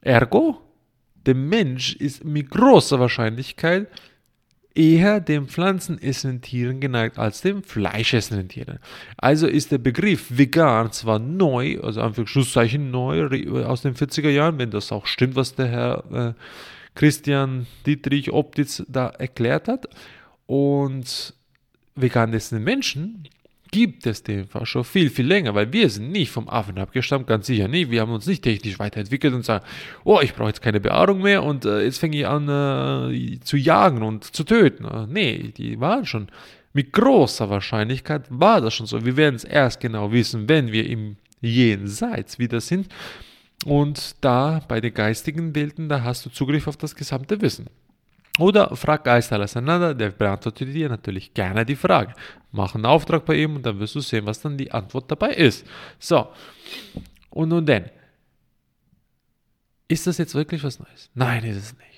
Ergo, 0.00 0.62
der 1.26 1.34
Mensch 1.34 1.96
ist 1.96 2.24
mit 2.24 2.50
großer 2.50 3.00
Wahrscheinlichkeit 3.00 3.88
eher 4.74 5.20
den 5.20 5.46
pflanzenessenden 5.46 6.40
Tieren 6.40 6.80
geneigt 6.80 7.18
als 7.18 7.40
den 7.40 7.62
fleischessenden 7.62 8.48
Tieren. 8.48 8.80
Also 9.16 9.46
ist 9.46 9.70
der 9.70 9.78
Begriff 9.78 10.26
vegan 10.36 10.90
zwar 10.90 11.18
neu, 11.18 11.78
also 11.80 12.00
einfach 12.00 12.26
Schlusszeichen 12.26 12.90
neu 12.90 13.26
aus 13.64 13.82
den 13.82 13.94
40er 13.94 14.30
Jahren, 14.30 14.58
wenn 14.58 14.70
das 14.70 14.90
auch 14.90 15.06
stimmt, 15.06 15.36
was 15.36 15.54
der 15.54 15.68
Herr 15.68 16.04
äh, 16.12 16.32
Christian 16.94 17.66
Dietrich 17.86 18.32
Optitz 18.32 18.82
da 18.88 19.08
erklärt 19.08 19.68
hat. 19.68 19.88
Und 20.46 21.34
vegan 21.94 22.34
essende 22.34 22.62
Menschen 22.62 23.28
gibt 23.74 24.06
es 24.06 24.22
den 24.22 24.46
Fall 24.46 24.66
schon 24.66 24.84
viel, 24.84 25.10
viel 25.10 25.26
länger, 25.26 25.56
weil 25.56 25.72
wir 25.72 25.90
sind 25.90 26.12
nicht 26.12 26.30
vom 26.30 26.48
Affen 26.48 26.78
abgestammt, 26.78 27.26
ganz 27.26 27.48
sicher 27.48 27.66
nicht. 27.66 27.90
Wir 27.90 28.02
haben 28.02 28.12
uns 28.12 28.24
nicht 28.24 28.44
technisch 28.44 28.78
weiterentwickelt 28.78 29.34
und 29.34 29.44
sagen, 29.44 29.64
oh, 30.04 30.20
ich 30.22 30.32
brauche 30.32 30.46
jetzt 30.46 30.62
keine 30.62 30.78
Behaarung 30.78 31.20
mehr 31.20 31.42
und 31.42 31.64
äh, 31.64 31.82
jetzt 31.82 31.98
fange 31.98 32.16
ich 32.16 32.24
an 32.24 32.48
äh, 32.48 33.40
zu 33.40 33.56
jagen 33.56 34.04
und 34.04 34.32
zu 34.32 34.44
töten. 34.44 34.84
Äh, 34.84 35.08
nee, 35.08 35.52
die 35.56 35.80
waren 35.80 36.06
schon, 36.06 36.28
mit 36.72 36.92
großer 36.92 37.50
Wahrscheinlichkeit 37.50 38.26
war 38.28 38.60
das 38.60 38.74
schon 38.74 38.86
so. 38.86 39.04
Wir 39.04 39.16
werden 39.16 39.34
es 39.34 39.42
erst 39.42 39.80
genau 39.80 40.12
wissen, 40.12 40.48
wenn 40.48 40.70
wir 40.70 40.88
im 40.88 41.16
Jenseits 41.40 42.38
wieder 42.38 42.60
sind. 42.60 42.86
Und 43.64 44.14
da 44.20 44.60
bei 44.68 44.80
den 44.80 44.94
geistigen 44.94 45.56
Welten, 45.56 45.88
da 45.88 46.04
hast 46.04 46.24
du 46.24 46.30
Zugriff 46.30 46.68
auf 46.68 46.76
das 46.76 46.94
gesamte 46.94 47.40
Wissen. 47.40 47.66
Oder 48.38 48.74
frag 48.74 49.04
Geist 49.04 49.32
auseinander, 49.32 49.94
der 49.94 50.10
beantwortet 50.10 50.74
dir 50.74 50.88
natürlich 50.88 51.32
gerne 51.32 51.64
die 51.64 51.76
Frage. 51.76 52.14
Mach 52.50 52.74
einen 52.74 52.86
Auftrag 52.86 53.24
bei 53.24 53.36
ihm 53.36 53.56
und 53.56 53.64
dann 53.64 53.78
wirst 53.78 53.94
du 53.94 54.00
sehen, 54.00 54.26
was 54.26 54.40
dann 54.40 54.58
die 54.58 54.72
Antwort 54.72 55.08
dabei 55.10 55.34
ist. 55.34 55.64
So, 55.98 56.28
und 57.30 57.48
nun 57.48 57.64
denn, 57.64 57.90
ist 59.86 60.06
das 60.06 60.18
jetzt 60.18 60.34
wirklich 60.34 60.64
was 60.64 60.80
Neues? 60.80 61.10
Nein, 61.14 61.44
ist 61.44 61.56
es 61.56 61.72
nicht. 61.78 61.94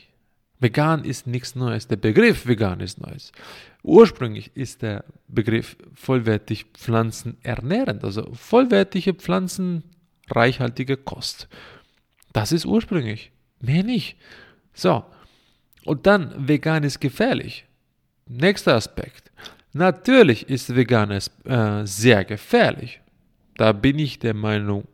Vegan 0.58 1.04
ist 1.04 1.26
nichts 1.26 1.54
Neues. 1.54 1.86
Der 1.86 1.96
Begriff 1.96 2.46
vegan 2.46 2.80
ist 2.80 3.00
Neues. 3.00 3.32
Ursprünglich 3.82 4.50
ist 4.54 4.82
der 4.82 5.04
Begriff 5.28 5.76
vollwertig 5.94 6.66
pflanzenernährend, 6.74 8.04
also 8.04 8.32
vollwertige 8.32 9.14
pflanzenreichhaltige 9.14 10.96
Kost. 10.96 11.48
Das 12.32 12.52
ist 12.52 12.66
ursprünglich. 12.66 13.32
Mehr 13.60 13.84
nicht. 13.84 14.16
So, 14.74 15.04
und 15.86 16.06
dann, 16.06 16.48
vegan 16.48 16.82
ist 16.82 17.00
gefährlich. 17.00 17.64
Nächster 18.28 18.74
Aspekt. 18.74 19.30
Natürlich 19.72 20.48
ist 20.48 20.74
veganes 20.74 21.30
äh, 21.44 21.84
sehr 21.84 22.24
gefährlich. 22.24 23.00
Da 23.56 23.72
bin 23.72 23.98
ich 23.98 24.18
der 24.18 24.34
Meinung 24.34 24.88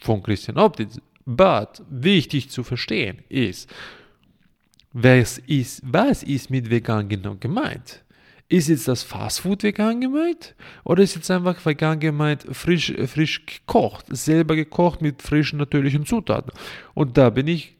von 0.00 0.22
Christian 0.22 0.58
Optitz. 0.58 1.00
But 1.24 1.82
wichtig 1.88 2.50
zu 2.50 2.64
verstehen 2.64 3.18
ist, 3.28 3.70
was 4.92 5.38
ist, 5.38 5.82
was 5.84 6.22
ist 6.24 6.50
mit 6.50 6.68
vegan 6.68 7.08
genau 7.08 7.36
gemeint? 7.36 8.02
Ist 8.48 8.68
jetzt 8.68 8.88
das 8.88 9.04
Fastfood 9.04 9.62
vegan 9.62 10.00
gemeint? 10.00 10.54
Oder 10.84 11.04
ist 11.04 11.14
jetzt 11.14 11.30
einfach 11.30 11.64
vegan 11.64 12.00
gemeint, 12.00 12.44
frisch, 12.50 12.92
frisch 13.06 13.46
gekocht, 13.46 14.06
selber 14.10 14.56
gekocht 14.56 15.00
mit 15.00 15.22
frischen 15.22 15.58
natürlichen 15.58 16.04
Zutaten? 16.04 16.52
Und 16.92 17.16
da 17.16 17.30
bin 17.30 17.46
ich 17.46 17.76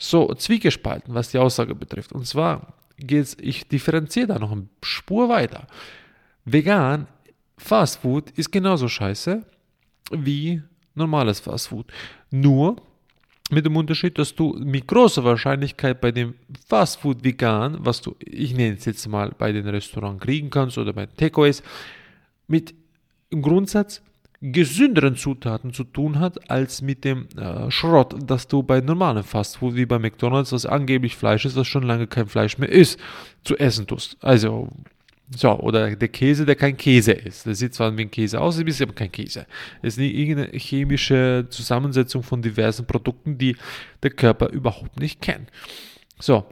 so 0.00 0.32
zwiegespalten, 0.34 1.14
was 1.14 1.30
die 1.30 1.38
Aussage 1.38 1.74
betrifft. 1.74 2.12
Und 2.12 2.26
zwar 2.26 2.74
geht 2.96 3.22
es, 3.22 3.36
ich 3.38 3.68
differenziere 3.68 4.28
da 4.28 4.38
noch 4.38 4.50
eine 4.50 4.66
Spur 4.82 5.28
weiter. 5.28 5.66
Vegan, 6.44 7.06
Fastfood 7.58 8.30
ist 8.30 8.50
genauso 8.50 8.88
scheiße 8.88 9.44
wie 10.10 10.62
normales 10.94 11.40
Fastfood. 11.40 11.86
Nur 12.30 12.76
mit 13.50 13.66
dem 13.66 13.76
Unterschied, 13.76 14.18
dass 14.18 14.34
du 14.34 14.54
mit 14.58 14.86
großer 14.86 15.22
Wahrscheinlichkeit 15.22 16.00
bei 16.00 16.12
dem 16.12 16.34
Fastfood 16.66 17.22
vegan, 17.22 17.76
was 17.80 18.00
du, 18.00 18.16
ich 18.20 18.54
nenne 18.54 18.76
es 18.76 18.86
jetzt 18.86 19.06
mal, 19.06 19.34
bei 19.36 19.52
den 19.52 19.68
Restaurants 19.68 20.24
kriegen 20.24 20.48
kannst 20.48 20.78
oder 20.78 20.94
bei 20.94 21.06
Takeaways, 21.06 21.62
mit 22.46 22.74
im 23.28 23.42
Grundsatz 23.42 24.02
gesünderen 24.40 25.16
Zutaten 25.16 25.72
zu 25.74 25.84
tun 25.84 26.18
hat, 26.18 26.50
als 26.50 26.80
mit 26.80 27.04
dem 27.04 27.28
äh, 27.36 27.70
Schrott, 27.70 28.16
das 28.24 28.48
du 28.48 28.62
bei 28.62 28.80
normalen 28.80 29.22
Fastfood 29.22 29.74
wie 29.74 29.84
bei 29.84 29.98
McDonalds, 29.98 30.52
was 30.52 30.64
angeblich 30.64 31.16
Fleisch 31.16 31.44
ist, 31.44 31.56
was 31.56 31.68
schon 31.68 31.82
lange 31.82 32.06
kein 32.06 32.26
Fleisch 32.26 32.56
mehr 32.56 32.70
ist, 32.70 32.98
zu 33.44 33.56
essen 33.58 33.86
tust. 33.86 34.16
Also, 34.20 34.68
so, 35.36 35.58
oder 35.60 35.94
der 35.94 36.08
Käse, 36.08 36.46
der 36.46 36.56
kein 36.56 36.76
Käse 36.76 37.12
ist. 37.12 37.46
Der 37.46 37.54
sieht 37.54 37.74
zwar 37.74 37.96
wie 37.96 38.02
ein 38.02 38.10
Käse 38.10 38.40
aus, 38.40 38.58
ist 38.58 38.82
aber 38.82 38.94
kein 38.94 39.12
Käse. 39.12 39.46
Es 39.82 39.94
ist 39.94 39.98
nicht 39.98 40.14
irgendeine 40.14 40.58
chemische 40.58 41.46
Zusammensetzung 41.50 42.22
von 42.22 42.42
diversen 42.42 42.86
Produkten, 42.86 43.38
die 43.38 43.56
der 44.02 44.10
Körper 44.10 44.48
überhaupt 44.48 44.98
nicht 44.98 45.20
kennt. 45.20 45.50
So, 46.18 46.46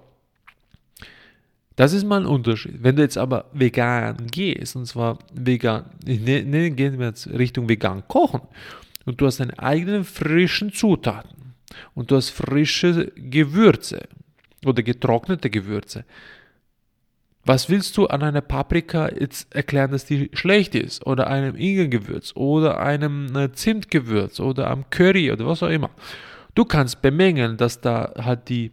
das 1.78 1.92
ist 1.92 2.02
mal 2.02 2.20
ein 2.20 2.26
Unterschied. 2.26 2.82
Wenn 2.82 2.96
du 2.96 3.02
jetzt 3.02 3.16
aber 3.16 3.44
vegan 3.52 4.26
gehst, 4.32 4.74
und 4.74 4.86
zwar 4.86 5.20
vegan, 5.32 5.84
nenne, 6.04 6.42
ne, 6.44 6.70
gehen 6.72 6.98
wir 6.98 7.06
jetzt 7.06 7.28
Richtung 7.28 7.68
vegan 7.68 8.02
kochen, 8.08 8.40
und 9.06 9.20
du 9.20 9.26
hast 9.26 9.38
deine 9.38 9.56
eigenen 9.60 10.02
frischen 10.02 10.72
Zutaten 10.72 11.54
und 11.94 12.10
du 12.10 12.16
hast 12.16 12.30
frische 12.30 13.12
Gewürze 13.14 14.08
oder 14.66 14.82
getrocknete 14.82 15.50
Gewürze, 15.50 16.04
was 17.44 17.70
willst 17.70 17.96
du 17.96 18.08
an 18.08 18.24
einer 18.24 18.40
Paprika 18.40 19.08
jetzt 19.08 19.54
erklären, 19.54 19.92
dass 19.92 20.04
die 20.04 20.30
schlecht 20.32 20.74
ist? 20.74 21.06
Oder 21.06 21.28
einem 21.28 21.54
Ingengewürz 21.54 22.32
oder 22.34 22.80
einem 22.80 23.34
äh, 23.36 23.52
Zimtgewürz 23.52 24.40
oder 24.40 24.68
am 24.68 24.90
Curry 24.90 25.30
oder 25.30 25.46
was 25.46 25.62
auch 25.62 25.70
immer. 25.70 25.90
Du 26.56 26.64
kannst 26.64 27.02
bemängeln, 27.02 27.56
dass 27.56 27.80
da 27.80 28.14
halt 28.18 28.48
die 28.48 28.72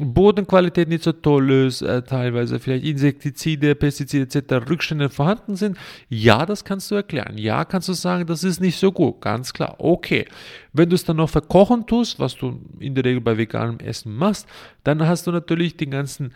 Bodenqualität 0.00 0.88
nicht 0.88 1.04
so 1.04 1.12
toll 1.12 1.52
ist, 1.52 1.80
äh, 1.80 2.02
teilweise 2.02 2.58
vielleicht 2.58 2.84
Insektizide, 2.84 3.76
Pestizide 3.76 4.24
etc. 4.24 4.68
Rückstände 4.68 5.08
vorhanden 5.08 5.54
sind. 5.54 5.76
Ja, 6.08 6.46
das 6.46 6.64
kannst 6.64 6.90
du 6.90 6.96
erklären. 6.96 7.38
Ja, 7.38 7.64
kannst 7.64 7.88
du 7.88 7.92
sagen, 7.92 8.26
das 8.26 8.42
ist 8.42 8.60
nicht 8.60 8.76
so 8.76 8.90
gut. 8.90 9.20
Ganz 9.20 9.52
klar. 9.52 9.76
Okay. 9.78 10.26
Wenn 10.72 10.90
du 10.90 10.96
es 10.96 11.04
dann 11.04 11.18
noch 11.18 11.30
verkochen 11.30 11.86
tust, 11.86 12.18
was 12.18 12.34
du 12.34 12.60
in 12.80 12.96
der 12.96 13.04
Regel 13.04 13.20
bei 13.20 13.38
veganem 13.38 13.78
Essen 13.78 14.16
machst, 14.16 14.48
dann 14.82 15.06
hast 15.06 15.28
du 15.28 15.30
natürlich 15.30 15.76
den 15.76 15.92
ganzen 15.92 16.34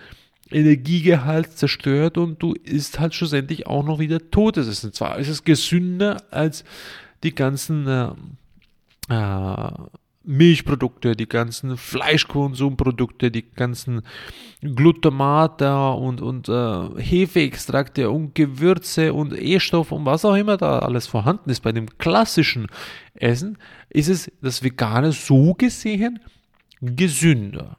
Energiegehalt 0.50 1.58
zerstört 1.58 2.16
und 2.16 2.40
du 2.40 2.54
isst 2.54 3.00
halt 3.00 3.12
schlussendlich 3.12 3.66
auch 3.66 3.84
noch 3.84 3.98
wieder 3.98 4.30
totes 4.30 4.68
Essen. 4.68 4.92
Zwar 4.92 5.18
ist 5.18 5.28
es 5.28 5.42
gesünder 5.42 6.22
als 6.30 6.62
die 7.24 7.34
ganzen 7.34 7.88
äh, 7.88 8.10
äh, 9.10 9.70
Milchprodukte, 10.28 11.16
die 11.16 11.26
ganzen 11.26 11.78
Fleischkonsumprodukte, 11.78 13.30
die 13.30 13.50
ganzen 13.50 14.02
Glutamate 14.60 15.90
und, 15.92 16.20
und 16.20 16.50
äh, 16.50 17.02
Hefeextrakte 17.02 18.10
und 18.10 18.34
Gewürze 18.34 19.14
und 19.14 19.32
E-Stoff 19.32 19.90
und 19.90 20.04
was 20.04 20.26
auch 20.26 20.34
immer 20.34 20.58
da 20.58 20.80
alles 20.80 21.06
vorhanden 21.06 21.48
ist 21.48 21.60
bei 21.60 21.72
dem 21.72 21.86
klassischen 21.96 22.66
Essen, 23.14 23.56
ist 23.88 24.08
es 24.08 24.30
das 24.42 24.62
Vegane 24.62 25.12
so 25.12 25.54
gesehen 25.54 26.20
gesünder. 26.82 27.78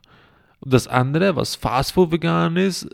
Und 0.59 0.73
das 0.73 0.87
andere, 0.87 1.35
was 1.35 1.55
Fastfood 1.55 2.11
vegan 2.11 2.57
ist, 2.57 2.89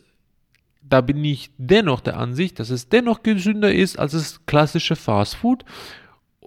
da 0.81 1.00
bin 1.00 1.24
ich 1.24 1.50
dennoch 1.57 2.01
der 2.01 2.17
Ansicht, 2.17 2.59
dass 2.59 2.69
es 2.69 2.89
dennoch 2.89 3.24
gesünder 3.24 3.74
ist 3.74 3.97
als 3.97 4.12
das 4.12 4.45
klassische 4.45 4.97
Fastfood, 4.97 5.63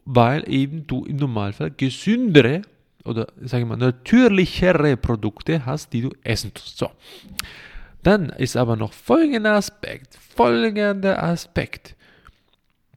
weil 0.05 0.49
eben 0.49 0.87
du 0.87 1.07
im 1.07 1.17
Normalfall 1.17 1.71
gesündere 1.71 2.63
oder 3.09 3.29
sage 3.41 3.65
ich 3.65 3.69
mal 3.69 3.77
natürlichere 3.77 4.97
Produkte 4.97 5.65
hast, 5.67 5.93
die 5.93 6.03
du 6.03 6.11
essen 6.23 6.53
tust. 6.55 6.79
So. 6.79 6.91
Dann 8.03 8.31
ist 8.31 8.57
aber 8.57 8.77
noch 8.77 8.93
folgender 8.93 9.55
Aspekt, 9.55 10.17
folgender 10.17 11.23
Aspekt. 11.23 11.97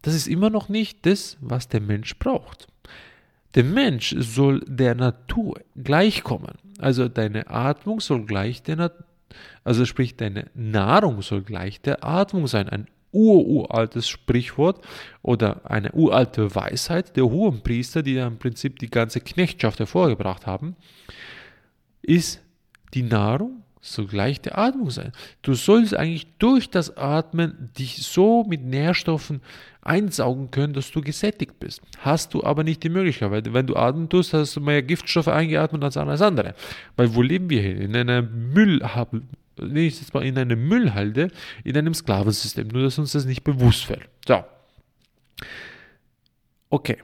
Das 0.02 0.14
ist 0.14 0.28
immer 0.28 0.50
noch 0.50 0.70
nicht 0.70 1.06
das, 1.06 1.38
was 1.42 1.68
der 1.68 1.82
Mensch 1.82 2.18
braucht. 2.18 2.68
Der 3.56 3.64
Mensch 3.64 4.16
soll 4.18 4.62
der 4.66 4.96
Natur 4.96 5.60
gleichkommen. 5.76 6.56
Also 6.80 7.08
deine 7.08 7.50
Atmung 7.50 8.00
soll 8.00 8.26
gleich 8.26 8.64
der 8.64 8.78
Natur, 8.78 9.06
also 9.64 9.86
sprich 9.86 10.16
deine 10.16 10.48
Nahrung 10.54 11.22
soll 11.22 11.42
gleich 11.42 11.82
der 11.82 12.04
Atmung 12.04 12.48
sein. 12.48 12.70
Ein 12.70 12.88
ururaltes 13.12 14.08
Sprichwort 14.08 14.86
oder 15.22 15.70
eine 15.70 15.92
uralte 15.92 16.54
Weisheit 16.56 17.16
der 17.16 17.26
hohen 17.26 17.62
Priester, 17.62 18.04
die 18.04 18.18
im 18.18 18.38
Prinzip 18.38 18.80
die 18.80 18.90
ganze 18.90 19.22
Knechtschaft 19.22 19.80
hervorgebracht 19.80 20.46
haben, 20.46 20.76
ist 22.02 22.42
die 22.94 23.04
Nahrung 23.04 23.64
soll 23.82 24.06
gleich 24.06 24.40
der 24.40 24.58
Atmung 24.58 24.92
sein. 24.92 25.12
Du 25.42 25.56
sollst 25.56 25.96
eigentlich 25.96 26.28
durch 26.38 26.70
das 26.70 26.98
Atmen 26.98 27.72
dich 27.78 28.04
so 28.04 28.44
mit 28.44 28.64
Nährstoffen 28.64 29.42
einsaugen 29.82 30.52
können, 30.52 30.74
dass 30.74 30.92
du 30.92 31.02
gesättigt 31.02 31.60
bist. 31.60 31.82
Hast 32.00 32.34
du 32.36 32.44
aber 32.44 32.64
nicht 32.64 32.84
die 32.84 32.90
Möglichkeit, 32.90 33.32
weil 33.32 33.54
wenn 33.54 33.66
du 33.66 33.76
atmen 33.76 34.08
tust, 34.08 34.34
hast 34.34 34.56
du 34.56 34.62
mehr 34.62 34.84
Giftstoffe 34.84 35.28
eingeatmet 35.28 35.84
als 35.84 35.98
alles 35.98 36.22
andere. 36.22 36.54
Weil 36.96 37.16
wo 37.16 37.24
leben 37.24 37.50
wir 37.50 37.62
hier? 37.62 37.82
In 37.82 37.96
einer 37.96 38.22
Müllhalde, 38.22 39.24
nenne 39.58 39.82
ich 39.82 40.00
jetzt 40.00 40.14
mal 40.14 40.26
in 40.26 40.38
einer 40.38 40.56
Müllhalde, 40.56 41.30
in 41.64 41.78
einem 41.78 41.94
Sklavensystem, 41.94 42.68
nur 42.68 42.84
dass 42.84 42.98
uns 42.98 43.12
das 43.12 43.26
nicht 43.26 43.44
bewusst 43.44 43.86
fällt. 43.86 44.10
So. 44.28 44.44
Okay. 46.70 46.98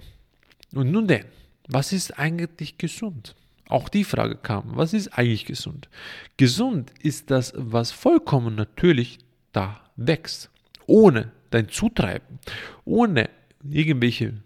Und 0.73 0.91
nun 0.91 1.07
denn, 1.07 1.25
was 1.67 1.93
ist 1.93 2.17
eigentlich 2.17 2.77
gesund? 2.77 3.35
Auch 3.69 3.89
die 3.89 4.03
Frage 4.03 4.35
kam, 4.35 4.63
was 4.75 4.93
ist 4.93 5.09
eigentlich 5.09 5.45
gesund? 5.45 5.89
Gesund 6.37 6.91
ist 7.01 7.29
das, 7.31 7.53
was 7.55 7.91
vollkommen 7.91 8.55
natürlich 8.55 9.19
da 9.51 9.81
wächst, 9.97 10.49
ohne 10.85 11.31
dein 11.49 11.67
Zutreiben, 11.67 12.39
ohne 12.85 13.29
irgendwelche 13.69 14.41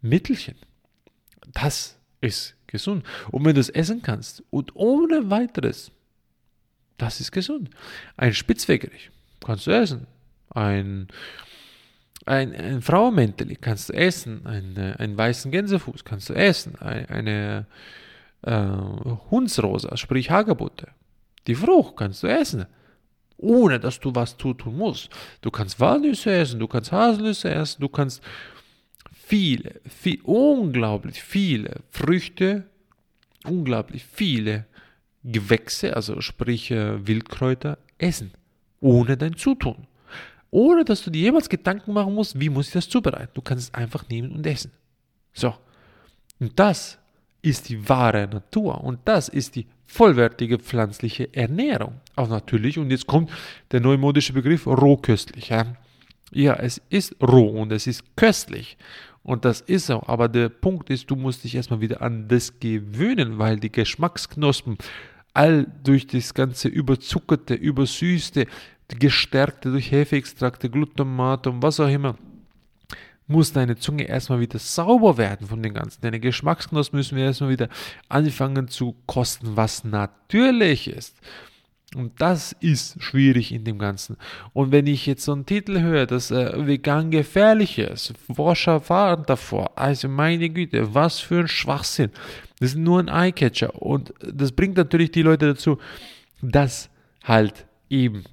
Mittelchen. 0.00 0.56
Das 1.52 1.98
ist 2.20 2.54
gesund. 2.66 3.04
Und 3.30 3.44
wenn 3.44 3.54
du 3.54 3.60
es 3.60 3.70
essen 3.70 4.02
kannst 4.02 4.42
und 4.50 4.74
ohne 4.76 5.30
weiteres, 5.30 5.90
das 6.98 7.20
ist 7.20 7.32
gesund. 7.32 7.70
Ein 8.16 8.34
Spitzwegerich 8.34 9.10
kannst 9.44 9.66
du 9.66 9.70
essen. 9.70 10.06
Ein, 10.50 11.08
ein, 12.26 12.54
ein 12.54 12.82
Frauenmänteli 12.82 13.56
kannst 13.56 13.88
du 13.88 13.94
essen. 13.94 14.46
Ein, 14.46 14.76
einen 14.98 15.16
weißen 15.16 15.50
Gänsefuß 15.50 16.04
kannst 16.04 16.28
du 16.28 16.34
essen. 16.34 16.76
Ein, 16.76 17.06
eine 17.06 17.66
äh, 18.42 18.66
Hundsrosa, 19.30 19.96
sprich 19.96 20.30
Hagebutte. 20.30 20.88
Die 21.46 21.54
Frucht 21.54 21.96
kannst 21.96 22.22
du 22.22 22.28
essen, 22.28 22.66
ohne 23.36 23.80
dass 23.80 23.98
du 23.98 24.14
was 24.14 24.36
tun 24.36 24.56
musst. 24.76 25.10
Du 25.40 25.50
kannst 25.50 25.80
Walnüsse 25.80 26.32
essen, 26.32 26.60
du 26.60 26.68
kannst 26.68 26.92
Haselnüsse 26.92 27.50
essen, 27.50 27.80
du 27.80 27.88
kannst 27.88 28.22
viele, 29.12 29.80
viel, 29.88 30.20
unglaublich 30.22 31.22
viele 31.22 31.80
Früchte, 31.90 32.64
unglaublich 33.44 34.04
viele 34.04 34.66
Gewächse, 35.24 35.94
also 35.94 36.20
sprich 36.20 36.70
äh, 36.70 37.06
Wildkräuter, 37.06 37.78
essen, 37.98 38.32
ohne 38.80 39.16
dein 39.16 39.36
Zutun. 39.36 39.86
Ohne 40.50 40.84
dass 40.84 41.02
du 41.02 41.10
dir 41.10 41.22
jemals 41.22 41.48
Gedanken 41.48 41.92
machen 41.92 42.14
musst, 42.14 42.38
wie 42.38 42.50
muss 42.50 42.66
ich 42.68 42.72
das 42.74 42.88
zubereiten. 42.88 43.30
Du 43.34 43.40
kannst 43.40 43.68
es 43.68 43.74
einfach 43.74 44.08
nehmen 44.08 44.32
und 44.32 44.46
essen. 44.46 44.72
So. 45.32 45.54
Und 46.38 46.58
das 46.58 46.98
ist 47.40 47.68
die 47.68 47.88
wahre 47.88 48.28
Natur 48.28 48.82
und 48.82 49.00
das 49.04 49.28
ist 49.28 49.56
die 49.56 49.66
vollwertige 49.86 50.58
pflanzliche 50.58 51.34
Ernährung. 51.34 52.00
Auch 52.16 52.28
natürlich, 52.28 52.78
und 52.78 52.90
jetzt 52.90 53.06
kommt 53.06 53.30
der 53.70 53.80
neumodische 53.80 54.32
Begriff 54.32 54.66
rohköstlich. 54.66 55.48
Ja? 55.48 55.76
ja, 56.32 56.54
es 56.54 56.80
ist 56.88 57.16
roh 57.22 57.60
und 57.60 57.72
es 57.72 57.86
ist 57.86 58.16
köstlich. 58.16 58.76
Und 59.22 59.44
das 59.44 59.60
ist 59.60 59.86
so. 59.86 60.02
Aber 60.06 60.28
der 60.28 60.48
Punkt 60.48 60.90
ist, 60.90 61.10
du 61.10 61.16
musst 61.16 61.44
dich 61.44 61.54
erstmal 61.54 61.80
wieder 61.80 62.02
an 62.02 62.26
das 62.28 62.58
gewöhnen, 62.58 63.38
weil 63.38 63.60
die 63.60 63.70
Geschmacksknospen 63.70 64.78
all 65.34 65.66
durch 65.82 66.06
das 66.06 66.34
ganze 66.34 66.68
überzuckerte, 66.68 67.54
übersüßte, 67.54 68.46
gestärkte 68.88 69.70
durch 69.70 69.90
Hefeextrakte, 69.90 70.68
Glutamat 70.68 71.46
und 71.46 71.62
was 71.62 71.80
auch 71.80 71.88
immer, 71.88 72.16
muss 73.26 73.52
deine 73.52 73.76
Zunge 73.76 74.04
erstmal 74.04 74.40
wieder 74.40 74.58
sauber 74.58 75.16
werden 75.16 75.46
von 75.46 75.62
den 75.62 75.74
ganzen. 75.74 76.02
Deine 76.02 76.20
Geschmacksknospen 76.20 76.98
müssen 76.98 77.16
wir 77.16 77.24
erstmal 77.24 77.50
wieder 77.50 77.68
anfangen 78.08 78.68
zu 78.68 78.94
kosten, 79.06 79.56
was 79.56 79.84
natürlich 79.84 80.88
ist. 80.88 81.16
Und 81.94 82.20
das 82.20 82.52
ist 82.60 83.02
schwierig 83.02 83.52
in 83.52 83.64
dem 83.64 83.78
Ganzen. 83.78 84.16
Und 84.52 84.72
wenn 84.72 84.86
ich 84.86 85.04
jetzt 85.06 85.24
so 85.24 85.32
einen 85.32 85.44
Titel 85.44 85.80
höre, 85.80 86.06
dass 86.06 86.30
äh, 86.30 86.66
vegan 86.66 87.10
gefährlich 87.10 87.78
ist, 87.78 88.14
Forscher 88.34 88.88
warnen 88.88 89.24
davor, 89.26 89.72
also 89.76 90.08
meine 90.08 90.48
Güte, 90.48 90.94
was 90.94 91.20
für 91.20 91.40
ein 91.40 91.48
Schwachsinn. 91.48 92.10
Das 92.60 92.70
ist 92.70 92.78
nur 92.78 93.00
ein 93.00 93.08
Eyecatcher. 93.08 93.74
Und 93.82 94.14
das 94.20 94.52
bringt 94.52 94.76
natürlich 94.76 95.10
die 95.10 95.22
Leute 95.22 95.48
dazu, 95.48 95.78
dass 96.40 96.88
halt 97.24 97.66
eben 97.90 98.24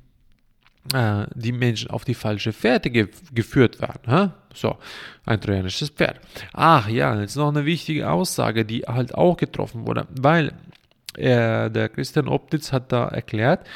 äh, 0.93 1.25
die 1.35 1.51
Menschen 1.51 1.89
auf 1.89 2.05
die 2.05 2.13
falsche 2.13 2.53
Fährte 2.53 2.89
ge 2.89 3.07
geführt 3.33 3.81
werden. 3.81 4.01
Hä? 4.07 4.29
So, 4.53 4.77
ein 5.25 5.39
trojanisches 5.39 5.89
Pferd. 5.89 6.19
Ach 6.53 6.87
ja, 6.87 7.19
jetzt 7.19 7.35
noch 7.35 7.49
eine 7.49 7.65
wichtige 7.65 8.09
Aussage, 8.09 8.65
die 8.65 8.81
halt 8.81 9.13
auch 9.13 9.37
getroffen 9.37 9.85
wurde, 9.85 10.07
weil 10.19 10.53
äh, 11.19 11.69
der 11.69 11.89
Christian 11.89 12.27
Optitz 12.27 12.71
hat 12.71 12.91
da 12.91 13.07
erklärt, 13.07 13.67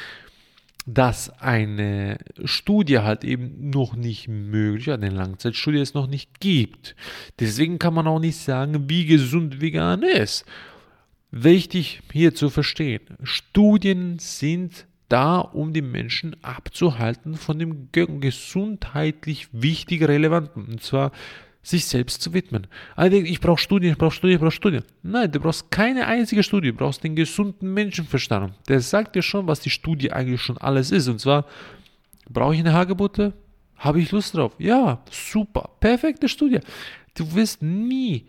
dass 0.86 1.30
eine 1.40 2.18
Studie 2.44 2.98
halt 2.98 3.24
eben 3.24 3.70
noch 3.70 3.96
nicht 3.96 4.28
möglich, 4.28 4.90
eine 4.90 5.08
Langzeitstudie 5.08 5.78
es 5.78 5.94
noch 5.94 6.06
nicht 6.06 6.40
gibt. 6.40 6.94
Deswegen 7.40 7.78
kann 7.78 7.94
man 7.94 8.06
auch 8.06 8.20
nicht 8.20 8.36
sagen, 8.36 8.88
wie 8.88 9.06
gesund 9.06 9.60
vegan 9.60 10.02
ist. 10.02 10.44
Wichtig 11.30 12.02
hier 12.12 12.34
zu 12.34 12.50
verstehen, 12.50 13.00
Studien 13.22 14.18
sind 14.18 14.86
da, 15.08 15.38
um 15.38 15.72
die 15.72 15.82
Menschen 15.82 16.36
abzuhalten 16.42 17.34
von 17.34 17.58
dem 17.58 17.88
gesundheitlich 17.92 19.48
wichtig 19.52 20.02
Relevanten. 20.02 20.66
Und 20.66 20.82
zwar 20.82 21.12
sich 21.64 21.86
selbst 21.86 22.22
zu 22.22 22.32
widmen. 22.32 22.66
Also 22.94 23.16
ich 23.16 23.40
brauche 23.40 23.58
Studien, 23.58 23.92
ich 23.92 23.98
brauche 23.98 24.14
Studien, 24.14 24.36
ich 24.36 24.40
brauche 24.40 24.52
Studien. 24.52 24.84
Nein, 25.02 25.32
du 25.32 25.40
brauchst 25.40 25.70
keine 25.70 26.06
einzige 26.06 26.42
Studie, 26.42 26.70
du 26.70 26.76
brauchst 26.76 27.02
den 27.02 27.16
gesunden 27.16 27.72
Menschenverstand. 27.72 28.54
Der 28.68 28.80
sagt 28.80 29.16
dir 29.16 29.22
schon, 29.22 29.48
was 29.48 29.60
die 29.60 29.70
Studie 29.70 30.12
eigentlich 30.12 30.42
schon 30.42 30.58
alles 30.58 30.92
ist. 30.92 31.08
Und 31.08 31.20
zwar, 31.20 31.46
brauche 32.28 32.54
ich 32.54 32.60
eine 32.60 32.74
Hagebutte? 32.74 33.32
Habe 33.76 34.00
ich 34.00 34.12
Lust 34.12 34.34
drauf? 34.34 34.52
Ja, 34.58 35.02
super, 35.10 35.70
perfekte 35.80 36.28
Studie. 36.28 36.60
Du 37.14 37.34
wirst 37.34 37.62
nie 37.62 38.26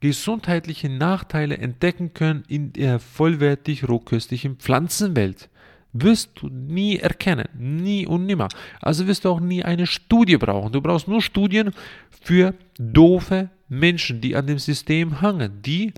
gesundheitliche 0.00 0.88
Nachteile 0.88 1.58
entdecken 1.58 2.14
können 2.14 2.44
in 2.48 2.72
der 2.72 2.98
vollwertig 2.98 3.88
rohköstlichen 3.88 4.56
Pflanzenwelt 4.56 5.48
wirst 5.94 6.30
du 6.34 6.48
nie 6.48 6.98
erkennen. 6.98 7.48
Nie 7.56 8.06
und 8.06 8.26
nimmer. 8.26 8.48
Also 8.80 9.06
wirst 9.06 9.24
du 9.24 9.30
auch 9.30 9.40
nie 9.40 9.64
eine 9.64 9.86
Studie 9.86 10.36
brauchen. 10.36 10.72
Du 10.72 10.82
brauchst 10.82 11.08
nur 11.08 11.22
Studien 11.22 11.70
für 12.22 12.54
doofe 12.78 13.48
Menschen, 13.68 14.20
die 14.20 14.36
an 14.36 14.46
dem 14.46 14.58
System 14.58 15.22
hangen, 15.22 15.62
die 15.62 15.94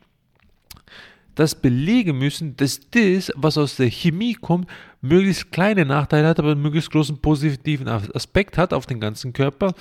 das 1.35 1.54
belegen 1.54 2.18
müssen, 2.18 2.56
dass 2.56 2.80
das, 2.90 3.32
was 3.35 3.59
aus 3.59 3.76
der 3.76 3.90
Chemie 3.90 4.35
kommt, 4.35 4.68
möglichst 5.02 5.52
kleine 5.52 5.85
Nachteile 5.85 6.28
hat, 6.28 6.38
aber 6.38 6.52
einen 6.52 6.62
möglichst 6.62 6.90
großen 6.90 7.18
positiven 7.18 7.88
Aspekt 7.88 8.56
hat 8.56 8.72
auf 8.72 8.87
den 8.87 9.00
ganzen 9.00 9.32
Körper, 9.32 9.74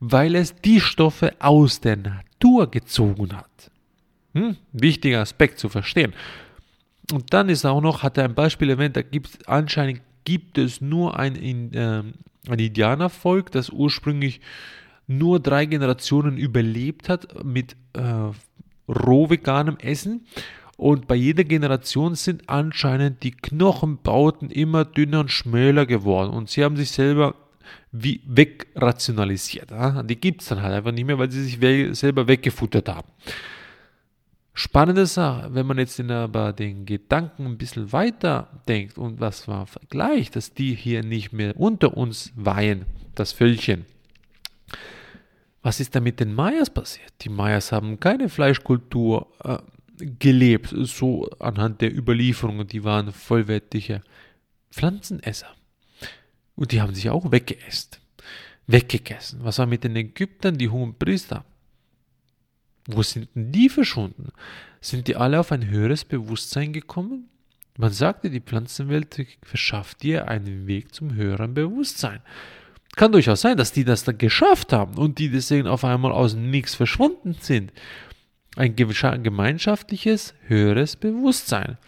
weil 0.00 0.34
es 0.34 0.54
die 0.56 0.80
Stoffe 0.80 1.32
aus 1.38 1.80
der 1.80 1.96
Natur 1.96 2.70
gezogen 2.70 3.36
hat. 3.36 3.70
Hm? 4.34 4.56
Wichtiger 4.72 5.20
Aspekt 5.20 5.58
zu 5.58 5.68
verstehen. 5.68 6.14
Und 7.10 7.32
dann 7.32 7.48
ist 7.48 7.64
auch 7.64 7.80
noch, 7.80 8.02
hat 8.02 8.18
er 8.18 8.24
ein 8.24 8.34
Beispiel 8.34 8.70
erwähnt, 8.70 8.96
da 8.96 9.02
gibt 9.02 9.28
es 9.28 9.48
anscheinend 9.48 10.02
gibt 10.24 10.58
es 10.58 10.80
nur 10.80 11.18
ein, 11.18 11.34
in, 11.34 11.72
äh, 11.74 12.02
ein 12.48 12.58
Indianervolk, 12.58 13.50
das 13.50 13.70
ursprünglich 13.70 14.40
nur 15.06 15.40
drei 15.40 15.66
Generationen 15.66 16.36
überlebt 16.36 17.08
hat 17.08 17.44
mit 17.44 17.76
äh, 17.94 18.30
roh 18.88 19.30
veganem 19.30 19.76
Essen. 19.78 20.26
Und 20.76 21.06
bei 21.06 21.14
jeder 21.14 21.44
Generation 21.44 22.14
sind 22.14 22.48
anscheinend 22.48 23.22
die 23.22 23.32
Knochenbauten 23.32 24.50
immer 24.50 24.84
dünner 24.84 25.20
und 25.20 25.30
schmäler 25.30 25.86
geworden. 25.86 26.30
Und 26.30 26.50
sie 26.50 26.64
haben 26.64 26.76
sich 26.76 26.90
selber 26.90 27.34
wie 27.92 28.20
wegrationalisiert. 28.26 29.70
Ja? 29.70 30.02
Die 30.02 30.16
gibt 30.16 30.42
es 30.42 30.48
dann 30.48 30.62
halt 30.62 30.74
einfach 30.74 30.92
nicht 30.92 31.04
mehr, 31.04 31.18
weil 31.18 31.30
sie 31.30 31.44
sich 31.44 31.58
selber 31.98 32.26
weggefuttert 32.26 32.88
haben. 32.88 33.08
Spannende 34.54 35.06
Sache, 35.06 35.48
wenn 35.54 35.66
man 35.66 35.78
jetzt 35.78 35.98
aber 35.98 36.52
den 36.52 36.84
Gedanken 36.84 37.46
ein 37.46 37.56
bisschen 37.56 37.90
weiter 37.92 38.60
denkt 38.68 38.98
und 38.98 39.18
was 39.18 39.48
war 39.48 39.66
vergleicht, 39.66 40.36
dass 40.36 40.52
die 40.52 40.74
hier 40.74 41.02
nicht 41.02 41.32
mehr 41.32 41.58
unter 41.58 41.96
uns 41.96 42.32
weihen, 42.36 42.84
das 43.14 43.32
Völlchen. 43.32 43.86
Was 45.62 45.80
ist 45.80 45.94
da 45.94 46.00
mit 46.00 46.20
den 46.20 46.34
Mayas 46.34 46.68
passiert? 46.68 47.12
Die 47.22 47.30
Mayas 47.30 47.72
haben 47.72 47.98
keine 47.98 48.28
Fleischkultur 48.28 49.28
äh, 49.42 49.58
gelebt, 50.18 50.74
so 50.76 51.30
anhand 51.38 51.80
der 51.80 51.96
Überlieferungen, 51.96 52.66
die 52.66 52.84
waren 52.84 53.12
vollwertige 53.12 54.02
Pflanzenesser. 54.70 55.48
Und 56.56 56.72
die 56.72 56.82
haben 56.82 56.94
sich 56.94 57.08
auch 57.08 57.30
weggegessen. 57.30 57.92
Weggegessen. 58.66 59.42
Was 59.44 59.58
war 59.58 59.66
mit 59.66 59.84
den 59.84 59.96
Ägyptern, 59.96 60.58
die 60.58 60.68
hohen 60.68 60.94
Priester? 60.94 61.44
Wo 62.86 63.02
sind 63.02 63.28
denn 63.34 63.52
die 63.52 63.68
verschwunden? 63.68 64.32
Sind 64.80 65.06
die 65.08 65.16
alle 65.16 65.38
auf 65.38 65.52
ein 65.52 65.68
höheres 65.68 66.04
Bewusstsein 66.04 66.72
gekommen? 66.72 67.28
Man 67.78 67.92
sagte, 67.92 68.28
die 68.28 68.40
Pflanzenwelt 68.40 69.26
verschafft 69.42 70.02
dir 70.02 70.28
einen 70.28 70.66
Weg 70.66 70.94
zum 70.94 71.14
höheren 71.14 71.54
Bewusstsein. 71.54 72.20
Kann 72.96 73.12
durchaus 73.12 73.40
sein, 73.40 73.56
dass 73.56 73.72
die 73.72 73.84
das 73.84 74.04
dann 74.04 74.18
geschafft 74.18 74.72
haben 74.72 74.98
und 74.98 75.18
die 75.18 75.30
deswegen 75.30 75.66
auf 75.66 75.84
einmal 75.84 76.12
aus 76.12 76.34
nichts 76.34 76.74
verschwunden 76.74 77.36
sind. 77.40 77.72
Ein 78.56 78.76
gemeinschaftliches, 78.76 80.34
höheres 80.46 80.96
Bewusstsein. 80.96 81.78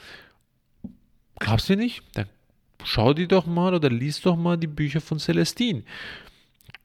Glaubst 1.38 1.68
du 1.68 1.76
nicht? 1.76 2.02
Dann 2.14 2.28
schau 2.82 3.12
dir 3.12 3.28
doch 3.28 3.44
mal 3.44 3.74
oder 3.74 3.90
lies 3.90 4.22
doch 4.22 4.36
mal 4.36 4.56
die 4.56 4.66
Bücher 4.66 5.02
von 5.02 5.18
Celestine. 5.18 5.82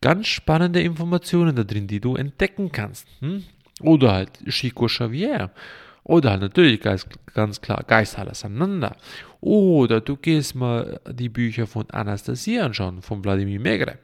Ganz 0.02 0.28
spannende 0.28 0.82
Informationen 0.82 1.56
da 1.56 1.64
drin, 1.64 1.88
die 1.88 2.02
du 2.02 2.16
entdecken 2.16 2.72
kannst. 2.74 3.08
Hm? 3.20 3.46
Oder 3.82 4.14
halt 4.14 4.32
Chico 4.50 4.86
Xavier. 4.88 5.52
Oder 6.04 6.32
halt 6.32 6.42
natürlich 6.42 6.82
ganz, 6.82 7.06
ganz 7.34 7.62
klar 7.62 7.84
Geist 7.84 8.18
alles 8.18 8.44
aneinander. 8.44 8.96
Oder 9.42 10.02
du 10.02 10.18
gehst 10.18 10.56
mal 10.56 11.00
die 11.10 11.30
Bücher 11.30 11.68
von 11.68 11.90
Anastasia 11.92 12.66
anschauen, 12.66 13.02
von 13.02 13.24
Wladimir 13.24 13.60
Megre. 13.60 14.00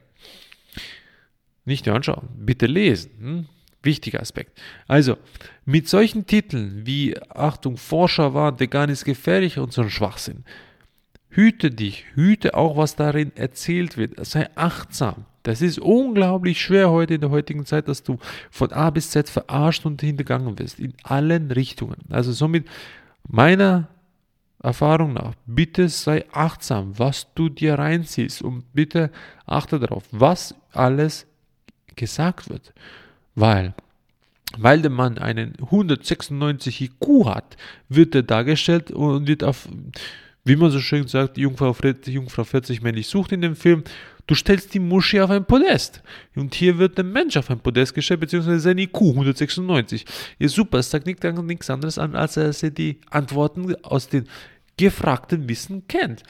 Nicht 1.66 1.86
nur 1.86 1.96
anschauen, 1.96 2.30
bitte 2.38 2.68
lesen. 2.68 3.12
Hm? 3.20 3.46
Wichtiger 3.82 4.20
Aspekt. 4.22 4.60
Also, 4.88 5.18
mit 5.66 5.88
solchen 5.88 6.26
Titeln 6.26 6.86
wie 6.86 7.16
Achtung, 7.30 7.78
Forscher 7.78 8.34
warnt, 8.34 8.60
vegan 8.60 8.90
ist 8.90 9.06
gefährlich 9.06 9.60
und 9.60 9.74
so 9.74 9.84
ein 9.84 9.90
Schwachsinn. 9.90 10.44
Hüte 11.30 11.70
dich, 11.70 12.06
hüte 12.16 12.56
auch, 12.56 12.78
was 12.78 12.96
darin 12.96 13.32
erzählt 13.36 13.98
wird. 13.98 14.26
Sei 14.26 14.50
achtsam. 14.56 15.26
Das 15.46 15.62
ist 15.62 15.78
unglaublich 15.78 16.60
schwer 16.60 16.90
heute 16.90 17.14
in 17.14 17.22
der 17.22 17.30
heutigen 17.30 17.68
Zeit, 17.68 17.88
dass 17.88 18.02
du 18.02 18.18
von 18.50 18.72
A 18.72 18.90
bis 18.90 19.12
Z 19.12 19.30
verarscht 19.30 19.86
und 19.86 20.02
hintergangen 20.02 20.58
wirst. 20.58 20.80
In 20.80 20.94
allen 21.04 21.52
Richtungen. 21.52 21.98
Also 22.10 22.32
somit 22.32 22.68
meiner 23.28 23.88
Erfahrung 24.64 25.14
nach, 25.14 25.36
bitte 25.46 25.88
sei 25.88 26.26
achtsam, 26.32 26.98
was 26.98 27.28
du 27.36 27.50
dir 27.50 27.76
reinziehst 27.76 28.42
und 28.42 28.64
bitte 28.74 29.12
achte 29.46 29.80
darauf, 29.80 30.04
was 30.10 30.56
alles 30.72 31.28
gesagt 31.96 32.50
wird. 32.50 32.74
Weil, 33.36 33.76
weil 34.58 34.82
der 34.82 34.90
Mann 34.90 35.20
einen 35.20 35.54
196 35.62 36.82
IQ 36.82 37.26
hat, 37.26 37.56
wird 37.88 38.16
er 38.16 38.24
dargestellt 38.24 38.90
und 38.90 39.28
wird 39.28 39.44
auf, 39.44 39.70
wie 40.44 40.56
man 40.56 40.72
so 40.72 40.80
schön 40.80 41.08
sagt, 41.08 41.38
Jungfrau 41.38 41.74
40, 41.74 42.16
Jungfrau 42.16 42.46
40 42.46 42.82
männlich 42.82 43.06
sucht 43.06 43.32
in 43.32 43.42
dem 43.42 43.56
Film 43.56 43.84
Du 44.28 44.34
stellst 44.34 44.74
die 44.74 44.80
Muschi 44.80 45.22
auf 45.22 45.30
ein 45.30 45.46
Podest. 45.46 46.02
Und 46.36 46.56
hier 46.56 46.78
wird 46.80 46.98
der 46.98 47.06
Mensch 47.06 47.38
auf 47.38 47.52
ein 47.52 47.60
Podest 47.60 47.94
gestellt, 47.94 48.22
beziehungsweise 48.22 48.60
sein 48.60 48.78
IQ 48.78 49.02
196. 49.02 50.06
Ja, 50.40 50.48
super, 50.48 50.80
es 50.80 50.90
sagt 50.90 51.06
nichts 51.06 51.70
anderes 51.70 52.00
an, 52.00 52.16
als 52.16 52.34
dass 52.34 52.64
er 52.64 52.72
die 52.72 53.00
Antworten 53.12 53.76
aus 53.84 54.10
dem 54.10 54.26
gefragten 54.78 55.48
Wissen 55.48 55.88
kennt. 55.88 56.24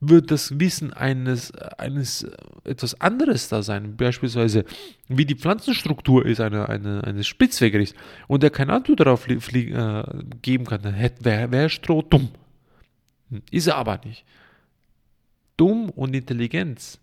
Wird 0.00 0.30
das 0.30 0.58
Wissen 0.58 0.92
eines, 0.92 1.52
eines 1.78 2.26
etwas 2.64 3.00
anderes 3.00 3.48
da 3.48 3.62
sein, 3.62 3.96
beispielsweise 3.96 4.64
wie 5.08 5.24
die 5.24 5.36
Pflanzenstruktur 5.36 6.26
ist 6.26 6.40
eine, 6.40 6.68
eine, 6.68 7.04
eines 7.04 7.28
Spitzwegerichs, 7.28 7.94
und 8.26 8.42
er 8.42 8.50
keine 8.50 8.72
Antwort 8.72 9.00
darauf 9.00 9.28
äh, 9.28 9.38
geben 10.42 10.64
kann, 10.64 10.82
dann 10.82 10.96
wäre 11.20 11.52
wär 11.52 11.68
Stroh 11.68 12.02
dumm. 12.02 12.30
Ist 13.50 13.68
er 13.68 13.76
aber 13.76 14.00
nicht. 14.04 14.24
Dumm 15.56 15.88
und 15.90 16.14
Intelligenz 16.14 16.98